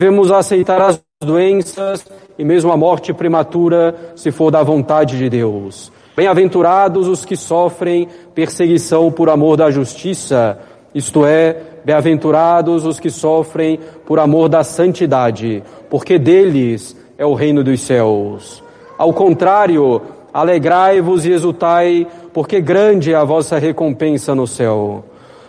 devemos 0.00 0.30
aceitar 0.30 0.80
as 0.82 1.00
doenças 1.22 2.04
e 2.36 2.44
mesmo 2.44 2.72
a 2.72 2.76
morte 2.76 3.12
prematura, 3.12 3.94
se 4.16 4.32
for 4.32 4.50
da 4.50 4.62
vontade 4.62 5.16
de 5.16 5.30
Deus. 5.30 5.92
Bem-aventurados 6.16 7.08
os 7.08 7.24
que 7.24 7.36
sofrem 7.36 8.08
perseguição 8.34 9.10
por 9.10 9.28
amor 9.28 9.56
da 9.56 9.68
justiça, 9.68 10.56
isto 10.94 11.26
é, 11.26 11.56
bem-aventurados 11.84 12.86
os 12.86 13.00
que 13.00 13.10
sofrem 13.10 13.80
por 14.06 14.20
amor 14.20 14.48
da 14.48 14.62
santidade, 14.62 15.60
porque 15.90 16.16
deles 16.16 16.96
é 17.18 17.26
o 17.26 17.34
reino 17.34 17.64
dos 17.64 17.80
céus. 17.80 18.62
Ao 18.96 19.12
contrário, 19.12 20.00
alegrai-vos 20.32 21.26
e 21.26 21.32
exultai, 21.32 22.06
porque 22.32 22.60
grande 22.60 23.12
é 23.12 23.16
a 23.16 23.24
vossa 23.24 23.58
recompensa 23.58 24.36
no 24.36 24.46
céu. 24.46 25.04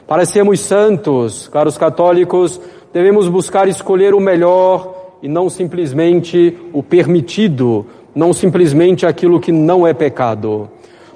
Para 0.08 0.26
sermos 0.26 0.62
santos, 0.62 1.48
caros 1.48 1.78
católicos, 1.78 2.60
devemos 2.92 3.28
buscar 3.28 3.68
escolher 3.68 4.16
o 4.16 4.20
melhor 4.20 4.96
e 5.22 5.28
não 5.28 5.48
simplesmente 5.48 6.58
o 6.74 6.82
permitido, 6.82 7.86
não 8.16 8.32
simplesmente 8.34 9.06
aquilo 9.06 9.40
que 9.40 9.52
não 9.52 9.86
é 9.86 9.94
pecado. 9.94 10.70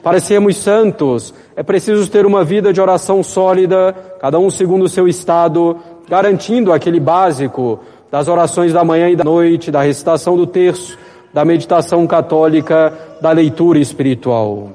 Para 0.03 0.19
sermos 0.19 0.57
santos, 0.57 1.33
é 1.55 1.63
preciso 1.63 2.09
ter 2.09 2.25
uma 2.25 2.43
vida 2.43 2.71
de 2.71 2.79
oração 2.79 3.23
sólida, 3.23 3.95
cada 4.19 4.37
um 4.37 4.49
segundo 4.49 4.83
o 4.83 4.89
seu 4.89 5.07
estado, 5.07 5.77
garantindo 6.07 6.71
aquele 6.71 6.99
básico 6.99 7.79
das 8.11 8.27
orações 8.27 8.73
da 8.73 8.83
manhã 8.83 9.09
e 9.09 9.15
da 9.15 9.23
noite, 9.23 9.71
da 9.71 9.81
recitação 9.81 10.35
do 10.35 10.47
terço, 10.47 10.97
da 11.33 11.45
meditação 11.45 12.05
católica, 12.07 12.93
da 13.21 13.31
leitura 13.31 13.79
espiritual. 13.79 14.69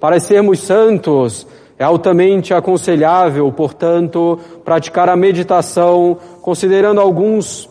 Para 0.00 0.18
sermos 0.18 0.60
santos, 0.60 1.46
é 1.78 1.84
altamente 1.84 2.52
aconselhável, 2.52 3.50
portanto, 3.52 4.38
praticar 4.64 5.08
a 5.08 5.16
meditação, 5.16 6.16
considerando 6.42 7.00
alguns 7.00 7.68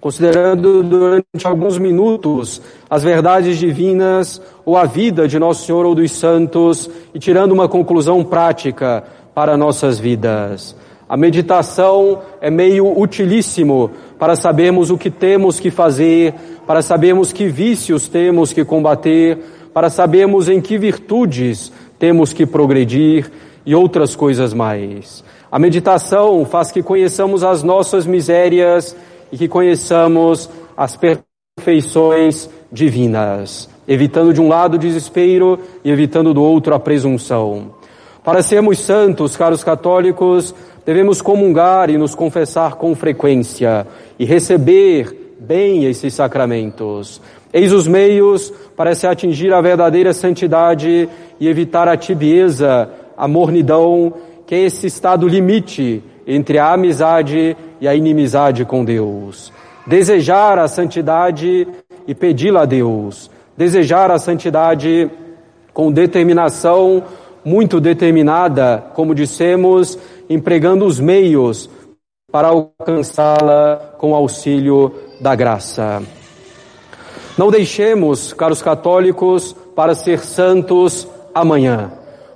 considerando 0.00 0.82
durante 0.82 1.24
alguns 1.44 1.78
minutos 1.78 2.60
as 2.88 3.02
verdades 3.02 3.58
divinas 3.58 4.40
ou 4.64 4.76
a 4.76 4.84
vida 4.84 5.28
de 5.28 5.38
Nosso 5.38 5.66
Senhor 5.66 5.84
ou 5.84 5.94
dos 5.94 6.10
santos 6.12 6.88
e 7.14 7.18
tirando 7.18 7.52
uma 7.52 7.68
conclusão 7.68 8.24
prática 8.24 9.04
para 9.34 9.56
nossas 9.56 9.98
vidas. 9.98 10.74
A 11.08 11.16
meditação 11.16 12.20
é 12.40 12.50
meio 12.50 12.98
utilíssimo 12.98 13.90
para 14.18 14.36
sabermos 14.36 14.90
o 14.90 14.96
que 14.96 15.10
temos 15.10 15.58
que 15.58 15.70
fazer, 15.70 16.34
para 16.66 16.82
sabermos 16.82 17.32
que 17.32 17.48
vícios 17.48 18.06
temos 18.06 18.52
que 18.52 18.64
combater, 18.64 19.38
para 19.74 19.90
sabermos 19.90 20.48
em 20.48 20.60
que 20.60 20.78
virtudes 20.78 21.72
temos 21.98 22.32
que 22.32 22.46
progredir 22.46 23.30
e 23.66 23.74
outras 23.74 24.14
coisas 24.14 24.54
mais. 24.54 25.24
A 25.50 25.58
meditação 25.58 26.44
faz 26.44 26.70
que 26.70 26.82
conheçamos 26.82 27.42
as 27.42 27.62
nossas 27.62 28.06
misérias 28.06 28.96
e 29.32 29.38
que 29.38 29.48
conheçamos 29.48 30.48
as 30.76 30.98
perfeições 31.58 32.48
divinas, 32.70 33.68
evitando 33.86 34.32
de 34.32 34.40
um 34.40 34.48
lado 34.48 34.74
o 34.74 34.78
desespero 34.78 35.58
e 35.84 35.90
evitando 35.90 36.32
do 36.32 36.42
outro 36.42 36.74
a 36.74 36.80
presunção. 36.80 37.74
Para 38.22 38.42
sermos 38.42 38.78
santos, 38.80 39.36
caros 39.36 39.64
católicos, 39.64 40.54
devemos 40.84 41.22
comungar 41.22 41.90
e 41.90 41.96
nos 41.96 42.14
confessar 42.14 42.74
com 42.74 42.94
frequência 42.94 43.86
e 44.18 44.24
receber 44.24 45.36
bem 45.40 45.84
esses 45.86 46.14
sacramentos. 46.14 47.20
Eis 47.52 47.72
os 47.72 47.88
meios 47.88 48.52
para 48.76 48.94
se 48.94 49.06
atingir 49.06 49.52
a 49.52 49.60
verdadeira 49.60 50.12
santidade 50.12 51.08
e 51.40 51.48
evitar 51.48 51.88
a 51.88 51.96
tibieza, 51.96 52.90
a 53.16 53.26
mornidão, 53.26 54.12
que 54.46 54.54
é 54.54 54.60
esse 54.60 54.86
estado 54.86 55.26
limite 55.26 56.02
entre 56.30 56.58
a 56.58 56.72
amizade 56.72 57.56
e 57.80 57.88
a 57.88 57.94
inimizade 57.94 58.64
com 58.64 58.84
Deus. 58.84 59.52
Desejar 59.86 60.58
a 60.58 60.68
santidade 60.68 61.66
e 62.06 62.14
pedi-la 62.14 62.62
a 62.62 62.64
Deus. 62.64 63.30
Desejar 63.56 64.10
a 64.10 64.18
santidade 64.18 65.10
com 65.74 65.90
determinação 65.90 67.02
muito 67.44 67.80
determinada, 67.80 68.84
como 68.94 69.14
dissemos, 69.14 69.98
empregando 70.28 70.86
os 70.86 71.00
meios 71.00 71.68
para 72.30 72.48
alcançá-la 72.48 73.94
com 73.98 74.14
auxílio 74.14 74.94
da 75.20 75.34
graça. 75.34 76.00
Não 77.36 77.50
deixemos, 77.50 78.32
caros 78.32 78.62
católicos, 78.62 79.56
para 79.74 79.94
ser 79.94 80.20
santos 80.20 81.08
amanhã. 81.34 81.90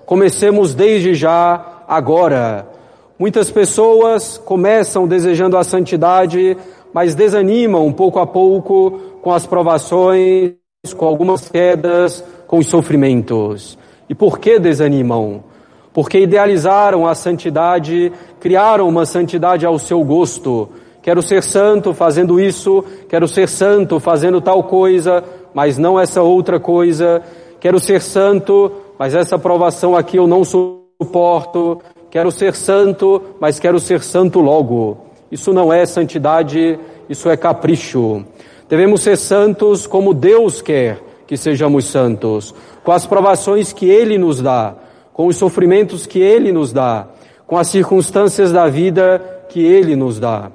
Comecemos 0.05 0.75
desde 0.75 1.15
já, 1.15 1.85
agora. 1.87 2.74
Muitas 3.19 3.51
pessoas 3.51 4.39
começam 4.39 5.07
desejando 5.07 5.57
a 5.57 5.65
santidade, 5.65 6.57
mas 6.93 7.15
desanimam 7.15 7.93
pouco 7.93 8.19
a 8.19 8.27
pouco 8.27 9.01
com 9.23 9.33
as 9.33 9.47
provações, 9.47 10.55
com 10.97 11.07
algumas 11.07 11.49
quedas, 11.49 12.25
com 12.47 12.59
os 12.59 12.67
sofrimentos. 12.67 13.79
E 14.09 14.15
por 14.15 14.39
que 14.39 14.59
desanimam? 14.59 15.45
Porque 15.93 16.19
idealizaram 16.19 17.07
a 17.07 17.15
santidade, 17.15 18.13
criaram 18.41 18.89
uma 18.89 19.07
santidade 19.07 19.65
ao 19.65 19.79
seu 19.79 20.03
gosto, 20.03 20.69
Quero 21.05 21.21
ser 21.21 21.43
santo 21.43 21.93
fazendo 21.93 22.41
isso, 22.41 22.83
quero 23.11 23.29
ser 23.29 23.47
santo 23.47 24.01
fazendo 24.01 24.41
tal 24.41 24.65
coisa, 24.65 25.23
mas 25.53 25.77
não 25.77 26.01
essa 26.01 26.23
outra 26.23 26.59
coisa. 26.59 27.21
Quero 27.61 27.79
ser 27.79 28.01
santo, 28.01 28.73
mas 28.99 29.15
essa 29.15 29.39
provação 29.39 29.95
aqui 29.95 30.17
eu 30.17 30.27
não 30.27 30.43
suporto. 30.45 31.79
Quero 32.15 32.31
ser 32.31 32.55
santo, 32.55 33.21
mas 33.41 33.59
quero 33.59 33.81
ser 33.81 34.01
santo 34.01 34.39
logo. 34.39 34.99
Isso 35.33 35.53
não 35.53 35.73
é 35.73 35.85
santidade, 35.85 36.79
isso 37.09 37.29
é 37.29 37.37
capricho. 37.37 38.25
Devemos 38.69 39.03
ser 39.03 39.17
santos 39.17 39.85
como 39.85 40.15
Deus 40.15 40.63
quer 40.63 41.03
que 41.27 41.37
sejamos 41.37 41.87
santos, 41.87 42.55
com 42.85 42.93
as 42.93 43.05
provações 43.05 43.73
que 43.73 43.87
Ele 43.87 44.17
nos 44.17 44.41
dá, 44.41 44.77
com 45.13 45.27
os 45.27 45.37
sofrimentos 45.37 46.07
que 46.07 46.21
Ele 46.21 46.53
nos 46.53 46.73
dá, 46.73 47.09
com 47.49 47.59
as 47.59 47.67
circunstâncias 47.67 48.53
da 48.53 48.69
vida 48.69 49.21
que 49.49 49.65
Ele 49.65 49.97
nos 49.97 50.21
dá. 50.21 50.53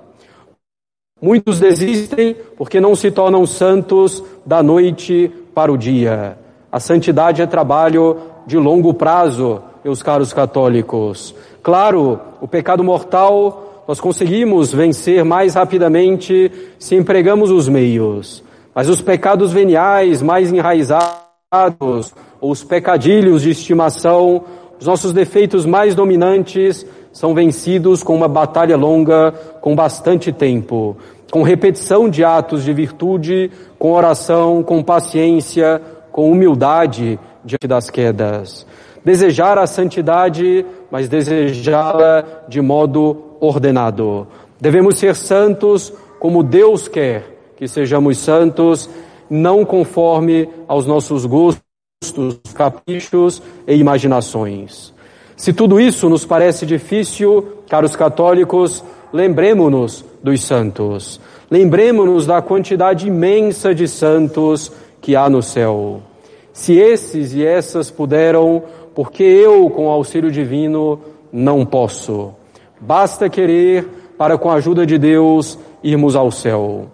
Muitos 1.22 1.60
desistem 1.60 2.38
porque 2.56 2.80
não 2.80 2.96
se 2.96 3.12
tornam 3.12 3.46
santos 3.46 4.24
da 4.46 4.64
noite 4.64 5.30
para 5.54 5.70
o 5.70 5.78
dia. 5.78 6.38
A 6.72 6.80
santidade 6.80 7.42
é 7.42 7.46
trabalho 7.46 8.16
de 8.48 8.58
longo 8.58 8.94
prazo, 8.94 9.62
meus 9.84 10.02
caros 10.04 10.34
católicos. 10.34 11.36
Claro, 11.62 12.20
o 12.42 12.48
pecado 12.48 12.84
mortal 12.84 13.84
nós 13.88 14.00
conseguimos 14.00 14.72
vencer 14.72 15.26
mais 15.26 15.56
rapidamente 15.56 16.52
se 16.78 16.96
empregamos 16.96 17.50
os 17.50 17.68
meios. 17.68 18.44
Mas 18.74 18.88
os 18.88 19.02
pecados 19.02 19.52
veniais 19.52 20.22
mais 20.22 20.54
enraizados, 20.54 22.14
ou 22.40 22.52
os 22.52 22.64
pecadilhos 22.64 23.42
de 23.42 23.50
estimação, 23.50 24.44
os 24.80 24.86
nossos 24.86 25.12
defeitos 25.12 25.66
mais 25.66 25.96
dominantes, 25.96 26.86
são 27.12 27.34
vencidos 27.34 28.04
com 28.04 28.16
uma 28.16 28.28
batalha 28.28 28.78
longa, 28.78 29.34
com 29.60 29.76
bastante 29.76 30.32
tempo, 30.32 30.96
com 31.32 31.42
repetição 31.42 32.08
de 32.08 32.24
atos 32.24 32.64
de 32.64 32.72
virtude, 32.72 33.52
com 33.78 33.92
oração, 33.92 34.64
com 34.64 34.84
paciência, 34.84 35.82
com 36.12 36.32
humildade 36.32 37.20
diante 37.44 37.68
das 37.68 37.90
quedas. 37.90 38.66
Desejar 39.04 39.58
a 39.58 39.66
santidade, 39.66 40.66
mas 40.92 41.08
desejá-la 41.08 42.26
de 42.48 42.62
modo 42.62 43.36
ordenado. 43.40 44.28
Devemos 44.60 44.98
ser 44.98 45.16
santos 45.16 45.94
como 46.20 46.44
Deus 46.44 46.88
quer 46.88 47.40
que 47.60 47.68
sejamos 47.68 48.18
santos, 48.18 48.90
não 49.30 49.66
conforme 49.66 50.48
aos 50.66 50.86
nossos 50.86 51.26
gostos, 51.26 51.62
caprichos 52.56 53.44
e 53.68 53.76
imaginações. 53.76 54.94
Se 55.36 55.52
tudo 55.52 55.78
isso 55.78 56.08
nos 56.08 56.24
parece 56.24 56.66
difícil, 56.66 57.64
caros 57.68 57.98
católicos, 57.98 58.82
lembremos-nos 59.12 60.06
dos 60.24 60.42
santos. 60.42 61.20
Lembremos-nos 61.52 62.26
da 62.26 62.42
quantidade 62.42 63.10
imensa 63.10 63.76
de 63.76 63.90
santos 63.90 64.72
que 65.02 65.16
há 65.18 65.30
no 65.30 65.42
céu. 65.44 66.02
Se 66.54 66.78
esses 66.78 67.34
e 67.34 67.46
essas 67.46 67.92
puderam, 67.92 68.64
porque 69.00 69.24
eu, 69.24 69.70
com 69.70 69.90
auxílio 69.90 70.30
divino, 70.30 71.00
não 71.32 71.66
posso. 71.66 72.34
Basta 72.82 73.30
querer 73.30 73.88
para, 74.18 74.38
com 74.38 74.52
a 74.52 74.56
ajuda 74.56 74.86
de 74.86 74.98
Deus, 74.98 75.58
irmos 75.82 76.18
ao 76.18 76.30
céu. 76.30 76.88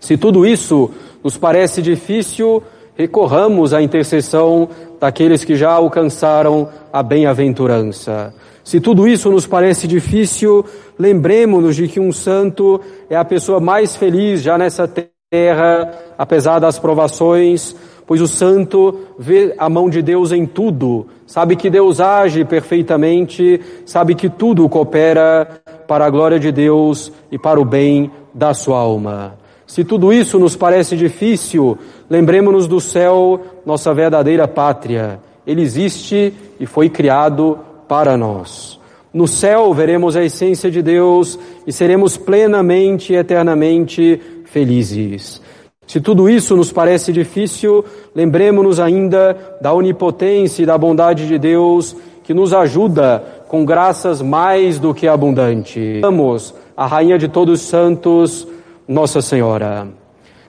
Se 0.00 0.16
tudo 0.16 0.46
isso 0.46 0.90
nos 1.22 1.36
parece 1.36 1.82
difícil, 1.82 2.62
recorramos 2.96 3.74
à 3.74 3.82
intercessão 3.82 4.70
daqueles 4.98 5.44
que 5.44 5.54
já 5.54 5.70
alcançaram 5.70 6.70
a 6.90 7.02
bem-aventurança. 7.02 8.32
Se 8.64 8.80
tudo 8.80 9.06
isso 9.06 9.30
nos 9.30 9.46
parece 9.46 9.86
difícil, 9.86 10.64
lembremos-nos 10.98 11.76
de 11.76 11.88
que 11.88 12.00
um 12.00 12.10
santo 12.10 12.80
é 13.10 13.16
a 13.16 13.24
pessoa 13.24 13.60
mais 13.60 13.94
feliz 13.94 14.40
já 14.40 14.56
nessa 14.56 14.90
terra, 15.30 15.92
apesar 16.16 16.58
das 16.58 16.78
provações, 16.78 17.76
pois 18.06 18.20
o 18.20 18.26
santo 18.26 19.00
vê 19.18 19.54
a 19.58 19.68
mão 19.68 19.88
de 19.88 20.02
Deus 20.02 20.32
em 20.32 20.46
tudo, 20.46 21.06
sabe 21.26 21.56
que 21.56 21.70
Deus 21.70 22.00
age 22.00 22.44
perfeitamente, 22.44 23.60
sabe 23.86 24.14
que 24.14 24.28
tudo 24.28 24.68
coopera 24.68 25.62
para 25.88 26.06
a 26.06 26.10
glória 26.10 26.38
de 26.38 26.52
Deus 26.52 27.12
e 27.30 27.38
para 27.38 27.60
o 27.60 27.64
bem 27.64 28.10
da 28.32 28.52
sua 28.52 28.78
alma. 28.78 29.38
Se 29.66 29.82
tudo 29.82 30.12
isso 30.12 30.38
nos 30.38 30.54
parece 30.54 30.96
difícil, 30.96 31.78
lembremos-nos 32.08 32.68
do 32.68 32.80
céu, 32.80 33.40
nossa 33.64 33.94
verdadeira 33.94 34.46
pátria. 34.46 35.18
Ele 35.46 35.62
existe 35.62 36.32
e 36.60 36.66
foi 36.66 36.88
criado 36.88 37.58
para 37.88 38.16
nós. 38.16 38.78
No 39.12 39.26
céu 39.26 39.72
veremos 39.72 40.16
a 40.16 40.24
essência 40.24 40.70
de 40.70 40.82
Deus 40.82 41.38
e 41.66 41.72
seremos 41.72 42.16
plenamente 42.16 43.12
e 43.12 43.16
eternamente 43.16 44.20
felizes. 44.44 45.40
Se 45.86 46.00
tudo 46.00 46.28
isso 46.28 46.56
nos 46.56 46.72
parece 46.72 47.12
difícil, 47.12 47.84
lembremos-nos 48.14 48.80
ainda 48.80 49.36
da 49.60 49.72
onipotência 49.72 50.62
e 50.62 50.66
da 50.66 50.78
bondade 50.78 51.26
de 51.26 51.38
Deus 51.38 51.96
que 52.22 52.32
nos 52.32 52.54
ajuda 52.54 53.22
com 53.48 53.64
graças 53.64 54.22
mais 54.22 54.78
do 54.78 54.94
que 54.94 55.06
abundantes. 55.06 56.00
Vamos 56.00 56.54
a 56.76 56.86
Rainha 56.86 57.18
de 57.18 57.28
todos 57.28 57.60
os 57.60 57.66
santos, 57.66 58.46
Nossa 58.88 59.22
Senhora. 59.22 59.88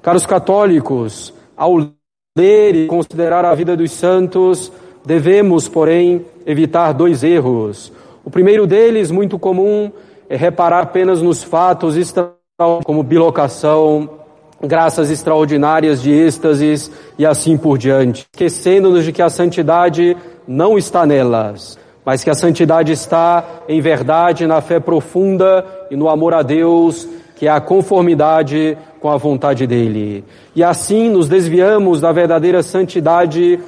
Caros 0.02 0.26
católicos, 0.26 1.34
ao 1.56 1.78
ler 2.38 2.76
e 2.76 2.88
considerar 2.88 3.45
a 3.45 3.54
vida 3.54 3.76
dos 3.76 3.91
santos, 3.91 4.71
devemos, 5.06 5.67
porém, 5.67 6.26
evitar 6.45 6.93
dois 6.93 7.24
erros. 7.24 7.91
O 8.24 8.32
primeiro 8.32 8.65
deles, 8.65 9.12
muito 9.12 9.38
comum, 9.38 9.91
é 10.28 10.36
reparar 10.36 10.82
apenas 10.82 11.21
nos 11.21 11.43
fatos 11.43 11.95
como 12.84 13.04
bilocação, 13.04 14.10
graças 14.61 15.11
extraordinárias 15.11 16.01
de 16.01 16.11
êxtases 16.11 16.91
e 17.17 17.25
assim 17.25 17.57
por 17.57 17.77
diante, 17.77 18.25
esquecendo-nos 18.33 19.03
de 19.03 19.11
que 19.11 19.21
a 19.21 19.29
santidade 19.29 20.15
não 20.47 20.77
está 20.77 21.05
nelas, 21.05 21.77
mas 22.05 22.23
que 22.23 22.29
a 22.29 22.35
santidade 22.35 22.91
está 22.91 23.43
em 23.67 23.81
verdade 23.81 24.45
na 24.45 24.61
fé 24.61 24.79
profunda 24.79 25.65
e 25.89 25.95
no 25.95 26.07
amor 26.07 26.33
a 26.33 26.41
Deus, 26.41 27.07
que 27.35 27.47
é 27.47 27.51
a 27.51 27.59
conformidade 27.59 28.77
com 28.99 29.09
a 29.09 29.17
vontade 29.17 29.67
dele. 29.67 30.23
E 30.55 30.63
assim 30.63 31.09
nos 31.09 31.27
desviamos 31.27 32.01
da 32.01 32.11
verdadeira 32.11 32.63
santidade, 32.63 33.59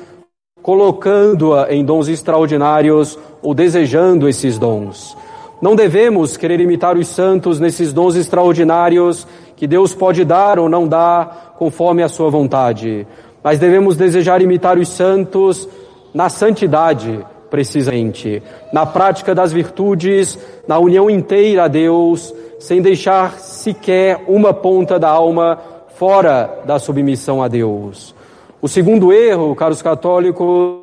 colocando-a 0.62 1.74
em 1.74 1.84
dons 1.84 2.08
extraordinários 2.08 3.18
ou 3.42 3.54
desejando 3.54 4.28
esses 4.28 4.58
dons. 4.58 5.18
Não 5.62 5.76
devemos 5.76 6.38
querer 6.38 6.60
imitar 6.60 6.96
os 6.98 7.08
santos 7.08 7.60
nesses 7.60 7.92
dons 7.92 8.16
extraordinários 8.16 9.28
que 9.56 9.66
Deus 9.66 9.94
pode 9.94 10.24
dar 10.24 10.60
ou 10.60 10.70
não 10.70 10.88
dar 10.88 11.56
conforme 11.58 12.04
a 12.04 12.10
sua 12.10 12.30
vontade, 12.30 13.08
mas 13.44 13.58
devemos 13.58 13.98
desejar 13.98 14.42
imitar 14.42 14.78
os 14.78 14.88
santos 14.90 15.68
na 16.14 16.30
santidade, 16.30 17.26
precisamente, 17.50 18.44
na 18.72 18.86
prática 18.86 19.34
das 19.34 19.52
virtudes, 19.52 20.38
na 20.68 20.78
união 20.78 21.10
inteira 21.10 21.64
a 21.64 21.68
Deus, 21.68 22.34
sem 22.60 22.82
deixar 22.82 23.40
sequer 23.40 24.24
uma 24.28 24.54
ponta 24.54 25.00
da 25.00 25.10
alma 25.10 25.60
fora 25.96 26.62
da 26.66 26.78
submissão 26.78 27.42
a 27.42 27.48
Deus. 27.48 28.14
O 28.62 28.68
segundo 28.68 29.12
erro, 29.12 29.56
caros 29.56 29.82
católicos, 29.82 30.82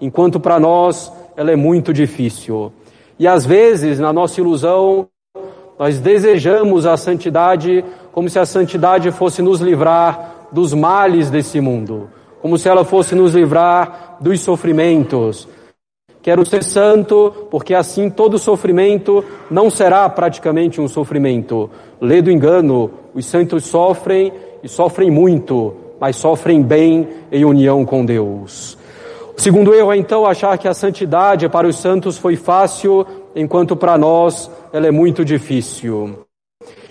enquanto 0.00 0.40
para 0.40 0.58
nós 0.58 1.12
ela 1.36 1.52
é 1.52 1.56
muito 1.56 1.92
difícil. 1.92 2.72
E 3.18 3.26
às 3.26 3.44
vezes, 3.44 3.98
na 3.98 4.12
nossa 4.12 4.40
ilusão, 4.40 5.08
nós 5.78 6.00
desejamos 6.00 6.86
a 6.86 6.96
santidade 6.96 7.84
como 8.12 8.28
se 8.28 8.38
a 8.38 8.46
santidade 8.46 9.10
fosse 9.10 9.42
nos 9.42 9.60
livrar 9.60 10.48
dos 10.50 10.72
males 10.72 11.30
desse 11.30 11.60
mundo, 11.60 12.10
como 12.40 12.56
se 12.56 12.68
ela 12.68 12.84
fosse 12.84 13.14
nos 13.14 13.34
livrar 13.34 14.16
dos 14.20 14.40
sofrimentos. 14.40 15.48
Quero 16.22 16.44
ser 16.44 16.64
santo, 16.64 17.32
porque 17.50 17.74
assim 17.74 18.10
todo 18.10 18.38
sofrimento 18.38 19.24
não 19.50 19.70
será 19.70 20.08
praticamente 20.08 20.80
um 20.80 20.88
sofrimento. 20.88 21.70
Lê 22.00 22.20
do 22.20 22.30
engano, 22.30 22.90
os 23.14 23.26
santos 23.26 23.64
sofrem 23.66 24.32
e 24.62 24.68
sofrem 24.68 25.10
muito, 25.10 25.74
mas 26.00 26.16
sofrem 26.16 26.62
bem 26.62 27.08
em 27.30 27.44
união 27.44 27.84
com 27.84 28.04
Deus. 28.04 28.77
Segundo 29.38 29.72
erro 29.72 29.92
é 29.92 29.96
então 29.96 30.26
achar 30.26 30.58
que 30.58 30.66
a 30.66 30.74
santidade 30.74 31.48
para 31.48 31.68
os 31.68 31.76
santos 31.76 32.18
foi 32.18 32.34
fácil, 32.34 33.06
enquanto 33.36 33.76
para 33.76 33.96
nós 33.96 34.50
ela 34.72 34.88
é 34.88 34.90
muito 34.90 35.24
difícil. 35.24 36.26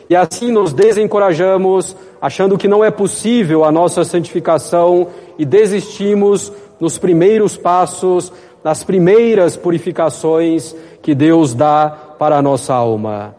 E 0.09 0.15
assim 0.15 0.49
nos 0.49 0.71
desencorajamos, 0.71 1.93
achando 2.21 2.57
que 2.57 2.69
não 2.69 2.85
é 2.85 2.89
possível 2.89 3.65
a 3.65 3.71
nossa 3.71 4.05
santificação 4.05 5.09
e 5.37 5.43
desistimos 5.43 6.49
nos 6.79 6.97
primeiros 6.97 7.57
passos, 7.57 8.31
nas 8.63 8.81
primeiras 8.81 9.57
purificações 9.57 10.73
que 11.01 11.13
Deus 11.13 11.53
dá 11.53 11.89
para 12.17 12.37
a 12.37 12.41
nossa 12.41 12.73
alma. 12.73 13.35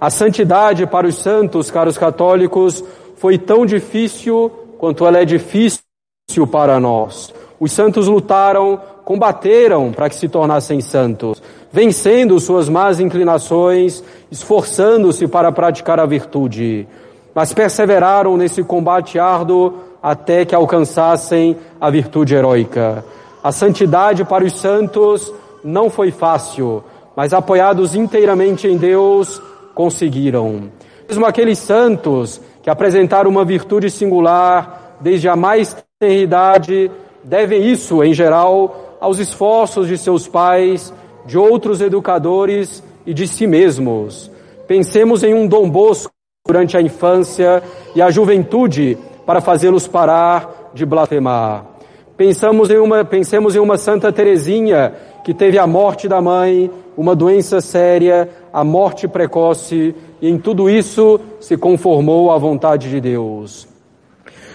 A 0.00 0.08
santidade 0.08 0.86
para 0.86 1.08
os 1.08 1.16
santos, 1.16 1.68
caros 1.68 1.98
católicos, 1.98 2.82
foi 3.16 3.38
tão 3.38 3.66
difícil 3.66 4.52
quanto 4.78 5.04
ela 5.04 5.18
é 5.18 5.24
difícil 5.24 5.82
para 6.48 6.78
nós. 6.78 7.34
Os 7.62 7.70
santos 7.70 8.08
lutaram, 8.08 8.80
combateram 9.04 9.92
para 9.92 10.08
que 10.08 10.16
se 10.16 10.28
tornassem 10.28 10.80
santos, 10.80 11.40
vencendo 11.70 12.40
suas 12.40 12.68
más 12.68 12.98
inclinações, 12.98 14.02
esforçando-se 14.32 15.28
para 15.28 15.52
praticar 15.52 16.00
a 16.00 16.04
virtude, 16.04 16.88
mas 17.32 17.52
perseveraram 17.52 18.36
nesse 18.36 18.64
combate 18.64 19.16
árduo 19.16 19.74
até 20.02 20.44
que 20.44 20.56
alcançassem 20.56 21.56
a 21.80 21.88
virtude 21.88 22.34
heróica. 22.34 23.04
A 23.44 23.52
santidade 23.52 24.24
para 24.24 24.42
os 24.42 24.58
santos 24.58 25.32
não 25.62 25.88
foi 25.88 26.10
fácil, 26.10 26.82
mas 27.14 27.32
apoiados 27.32 27.94
inteiramente 27.94 28.66
em 28.66 28.76
Deus, 28.76 29.40
conseguiram. 29.72 30.64
Mesmo 31.08 31.24
aqueles 31.24 31.60
santos 31.60 32.40
que 32.60 32.68
apresentaram 32.68 33.30
uma 33.30 33.44
virtude 33.44 33.88
singular 33.88 34.96
desde 35.00 35.28
a 35.28 35.36
mais 35.36 35.76
tenra 36.00 36.14
idade, 36.14 36.90
devem 37.24 37.70
isso, 37.70 38.02
em 38.02 38.12
geral, 38.12 38.96
aos 39.00 39.18
esforços 39.18 39.88
de 39.88 39.98
seus 39.98 40.28
pais, 40.28 40.92
de 41.26 41.38
outros 41.38 41.80
educadores 41.80 42.82
e 43.06 43.14
de 43.14 43.26
si 43.26 43.46
mesmos. 43.46 44.30
Pensemos 44.66 45.22
em 45.22 45.34
um 45.34 45.46
Dom 45.46 45.68
Bosco 45.68 46.12
durante 46.46 46.76
a 46.76 46.80
infância 46.82 47.62
e 47.94 48.02
a 48.02 48.10
juventude 48.10 48.98
para 49.24 49.40
fazê-los 49.40 49.86
parar 49.86 50.70
de 50.74 50.84
blasfemar. 50.84 51.66
Pensamos 52.16 52.70
em 52.70 52.78
uma, 52.78 53.04
pensemos 53.04 53.56
em 53.56 53.58
uma 53.58 53.76
Santa 53.76 54.12
Teresinha 54.12 54.94
que 55.24 55.32
teve 55.32 55.58
a 55.58 55.66
morte 55.66 56.08
da 56.08 56.20
mãe, 56.20 56.70
uma 56.96 57.14
doença 57.14 57.60
séria, 57.60 58.28
a 58.52 58.64
morte 58.64 59.08
precoce, 59.08 59.94
e 60.20 60.28
em 60.28 60.38
tudo 60.38 60.68
isso 60.68 61.20
se 61.40 61.56
conformou 61.56 62.30
à 62.30 62.38
vontade 62.38 62.90
de 62.90 63.00
Deus. 63.00 63.71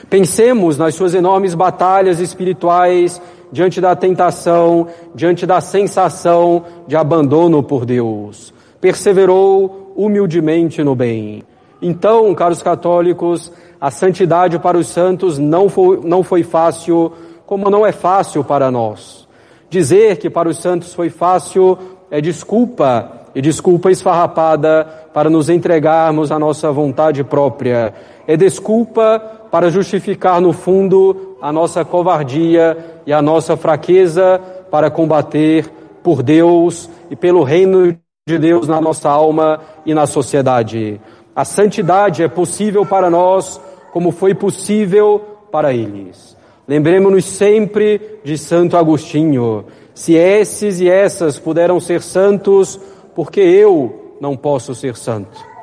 Pensemos 0.10 0.78
nas 0.78 0.96
suas 0.96 1.14
enormes 1.14 1.54
batalhas 1.54 2.20
espirituais 2.20 3.22
diante 3.52 3.82
da 3.82 3.96
tentação, 3.96 4.88
diante 5.14 5.46
da 5.46 5.60
sensação 5.60 6.64
de 6.88 6.96
abandono 6.96 7.62
por 7.62 7.86
Deus. 7.86 8.54
Perseverou 8.80 9.94
humildemente 9.96 10.84
no 10.84 10.96
bem. 10.96 11.44
Então, 11.82 12.34
caros 12.34 12.64
católicos, 12.64 13.52
a 13.80 13.92
santidade 13.92 14.58
para 14.60 14.78
os 14.78 14.88
santos 14.88 15.38
não 15.38 15.68
foi, 15.68 16.00
não 16.04 16.24
foi 16.24 16.44
fácil, 16.44 17.12
como 17.46 17.70
não 17.70 17.86
é 17.86 17.92
fácil 17.92 18.44
para 18.44 18.72
nós. 18.72 19.28
Dizer 19.70 20.18
que 20.18 20.30
para 20.30 20.48
os 20.48 20.58
santos 20.58 20.94
foi 20.94 21.10
fácil 21.10 21.78
é 22.10 22.22
desculpa, 22.22 23.12
e 23.36 23.42
desculpa 23.42 23.92
esfarrapada 23.92 24.88
para 25.14 25.30
nos 25.30 25.50
entregarmos 25.50 26.32
à 26.32 26.40
nossa 26.40 26.72
vontade 26.72 27.24
própria. 27.24 27.94
É 28.26 28.36
desculpa 28.36 29.22
para 29.58 29.72
justificar 29.72 30.40
no 30.40 30.54
fundo 30.54 31.36
a 31.42 31.52
nossa 31.52 31.84
covardia 31.84 32.78
e 33.08 33.12
a 33.12 33.24
nossa 33.24 33.58
fraqueza 33.58 34.40
para 34.70 34.92
combater 34.92 35.68
por 36.04 36.22
Deus 36.22 36.88
e 37.10 37.16
pelo 37.16 37.42
reino 37.42 37.98
de 38.28 38.38
Deus 38.38 38.68
na 38.68 38.80
nossa 38.80 39.10
alma 39.10 39.60
e 39.84 39.96
na 39.96 40.06
sociedade. 40.06 41.02
A 41.36 41.44
santidade 41.44 42.22
é 42.22 42.28
possível 42.28 42.86
para 42.86 43.10
nós 43.10 43.60
como 43.92 44.12
foi 44.12 44.36
possível 44.36 45.20
para 45.52 45.74
eles. 45.74 46.38
Lembremos-nos 46.68 47.26
sempre 47.26 48.20
de 48.24 48.38
Santo 48.38 48.78
Agostinho. 48.78 49.66
Se 49.92 50.14
esses 50.14 50.80
e 50.80 50.88
essas 50.88 51.40
puderam 51.40 51.80
ser 51.80 52.04
santos, 52.04 52.80
porque 53.16 53.40
eu 53.42 54.14
não 54.22 54.38
posso 54.38 54.76
ser 54.76 54.96
santo? 54.96 55.57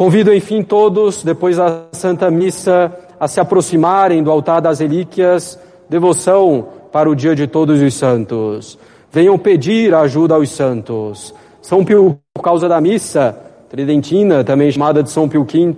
Convido, 0.00 0.32
enfim, 0.32 0.62
todos, 0.62 1.22
depois 1.22 1.58
da 1.58 1.82
Santa 1.92 2.30
Missa, 2.30 2.90
a 3.20 3.28
se 3.28 3.38
aproximarem 3.38 4.22
do 4.22 4.30
altar 4.30 4.58
das 4.58 4.80
relíquias, 4.80 5.60
devoção 5.90 6.68
para 6.90 7.10
o 7.10 7.14
dia 7.14 7.36
de 7.36 7.46
todos 7.46 7.82
os 7.82 7.92
santos. 7.92 8.78
Venham 9.12 9.36
pedir 9.36 9.94
ajuda 9.94 10.36
aos 10.36 10.48
santos. 10.48 11.34
São 11.60 11.84
Pio, 11.84 12.18
por 12.32 12.40
causa 12.40 12.66
da 12.66 12.80
missa 12.80 13.38
tridentina, 13.68 14.42
também 14.42 14.72
chamada 14.72 15.02
de 15.02 15.10
São 15.10 15.28
Pio 15.28 15.44
V, 15.44 15.76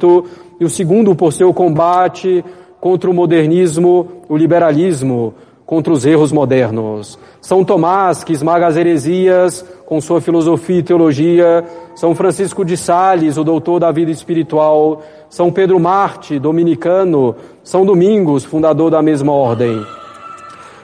e 0.61 0.65
o 0.65 0.71
segundo 0.71 1.17
por 1.17 1.33
seu 1.33 1.53
combate 1.53 2.45
contra 2.81 3.11
o 3.11 3.13
modernismo, 3.13 4.23
o 4.29 4.37
liberalismo, 4.37 5.35
contra 5.67 5.93
os 5.93 6.07
erros 6.07 6.31
modernos. 6.31 7.19
São 7.41 7.65
Tomás, 7.65 8.23
que 8.23 8.33
esmaga 8.33 8.69
as 8.69 8.77
heresias 8.77 9.65
com 9.85 10.01
sua 10.01 10.21
filosofia 10.21 10.79
e 10.79 10.83
teologia. 10.85 11.65
São 11.95 12.15
Francisco 12.15 12.65
de 12.65 12.77
Sales, 12.77 13.37
o 13.37 13.45
doutor 13.45 13.79
da 13.79 13.91
vida 13.93 14.11
espiritual. 14.11 15.03
São 15.29 15.53
Pedro 15.53 15.79
Marte, 15.79 16.39
dominicano. 16.39 17.35
São 17.63 17.85
Domingos, 17.85 18.45
fundador 18.45 18.91
da 18.91 19.03
mesma 19.03 19.33
ordem. 19.33 19.85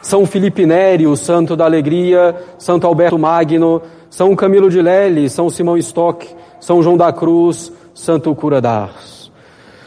São 0.03 0.27
Filipe 0.27 0.67
Neri, 0.67 1.07
o 1.07 1.17
santo 1.17 1.57
da 1.57 1.65
alegria. 1.65 2.37
Santo 2.59 2.87
Alberto 2.87 3.19
Magno. 3.19 3.83
São 4.11 4.37
Camilo 4.37 4.71
de 4.71 4.83
Lely, 4.83 5.29
São 5.31 5.49
Simão 5.51 5.77
Stock. 5.79 6.27
São 6.61 6.83
João 6.83 6.97
da 6.97 7.13
Cruz, 7.13 7.73
Santo 7.95 8.35
Cura 8.35 8.61
d'Ars. 8.61 9.19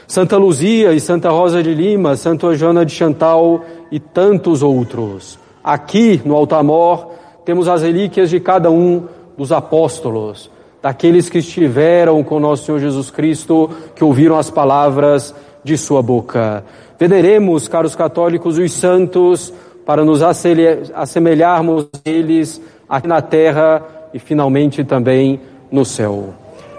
Santa 0.07 0.35
Luzia 0.35 0.91
e 0.91 0.99
Santa 0.99 1.29
Rosa 1.29 1.63
de 1.63 1.73
Lima, 1.73 2.17
Santa 2.17 2.53
Joana 2.53 2.85
de 2.85 2.91
Chantal 2.91 3.61
e 3.89 3.97
tantos 3.97 4.61
outros. 4.61 5.39
Aqui 5.63 6.21
no 6.25 6.35
Altamor 6.35 7.11
temos 7.45 7.67
as 7.69 7.81
relíquias 7.81 8.29
de 8.29 8.37
cada 8.37 8.69
um 8.69 9.05
dos 9.37 9.53
apóstolos, 9.53 10.51
daqueles 10.81 11.29
que 11.29 11.37
estiveram 11.37 12.23
com 12.23 12.39
nosso 12.39 12.65
Senhor 12.65 12.79
Jesus 12.79 13.11
Cristo, 13.11 13.69
que 13.95 14.03
ouviram 14.03 14.37
as 14.37 14.49
palavras 14.49 15.33
de 15.63 15.77
sua 15.77 16.01
boca. 16.01 16.63
Veneremos, 16.99 17.67
caros 17.67 17.95
católicos, 17.95 18.57
os 18.57 18.71
santos 18.73 19.53
para 19.85 20.03
nos 20.05 20.21
assemelharmos 20.21 21.87
a 21.93 22.09
eles 22.09 22.61
aqui 22.87 23.07
na 23.07 23.21
terra 23.21 23.83
e 24.13 24.19
finalmente 24.19 24.83
também 24.83 25.39
no 25.71 25.85
céu. 25.85 26.33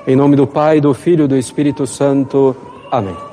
Em 0.07 0.17
nome 0.17 0.37
do 0.37 0.47
Pai, 0.47 0.81
do 0.81 0.93
Filho 0.93 1.25
e 1.25 1.29
do 1.29 1.37
Espírito 1.37 1.87
Santo. 1.87 2.57
Amém. 2.91 3.32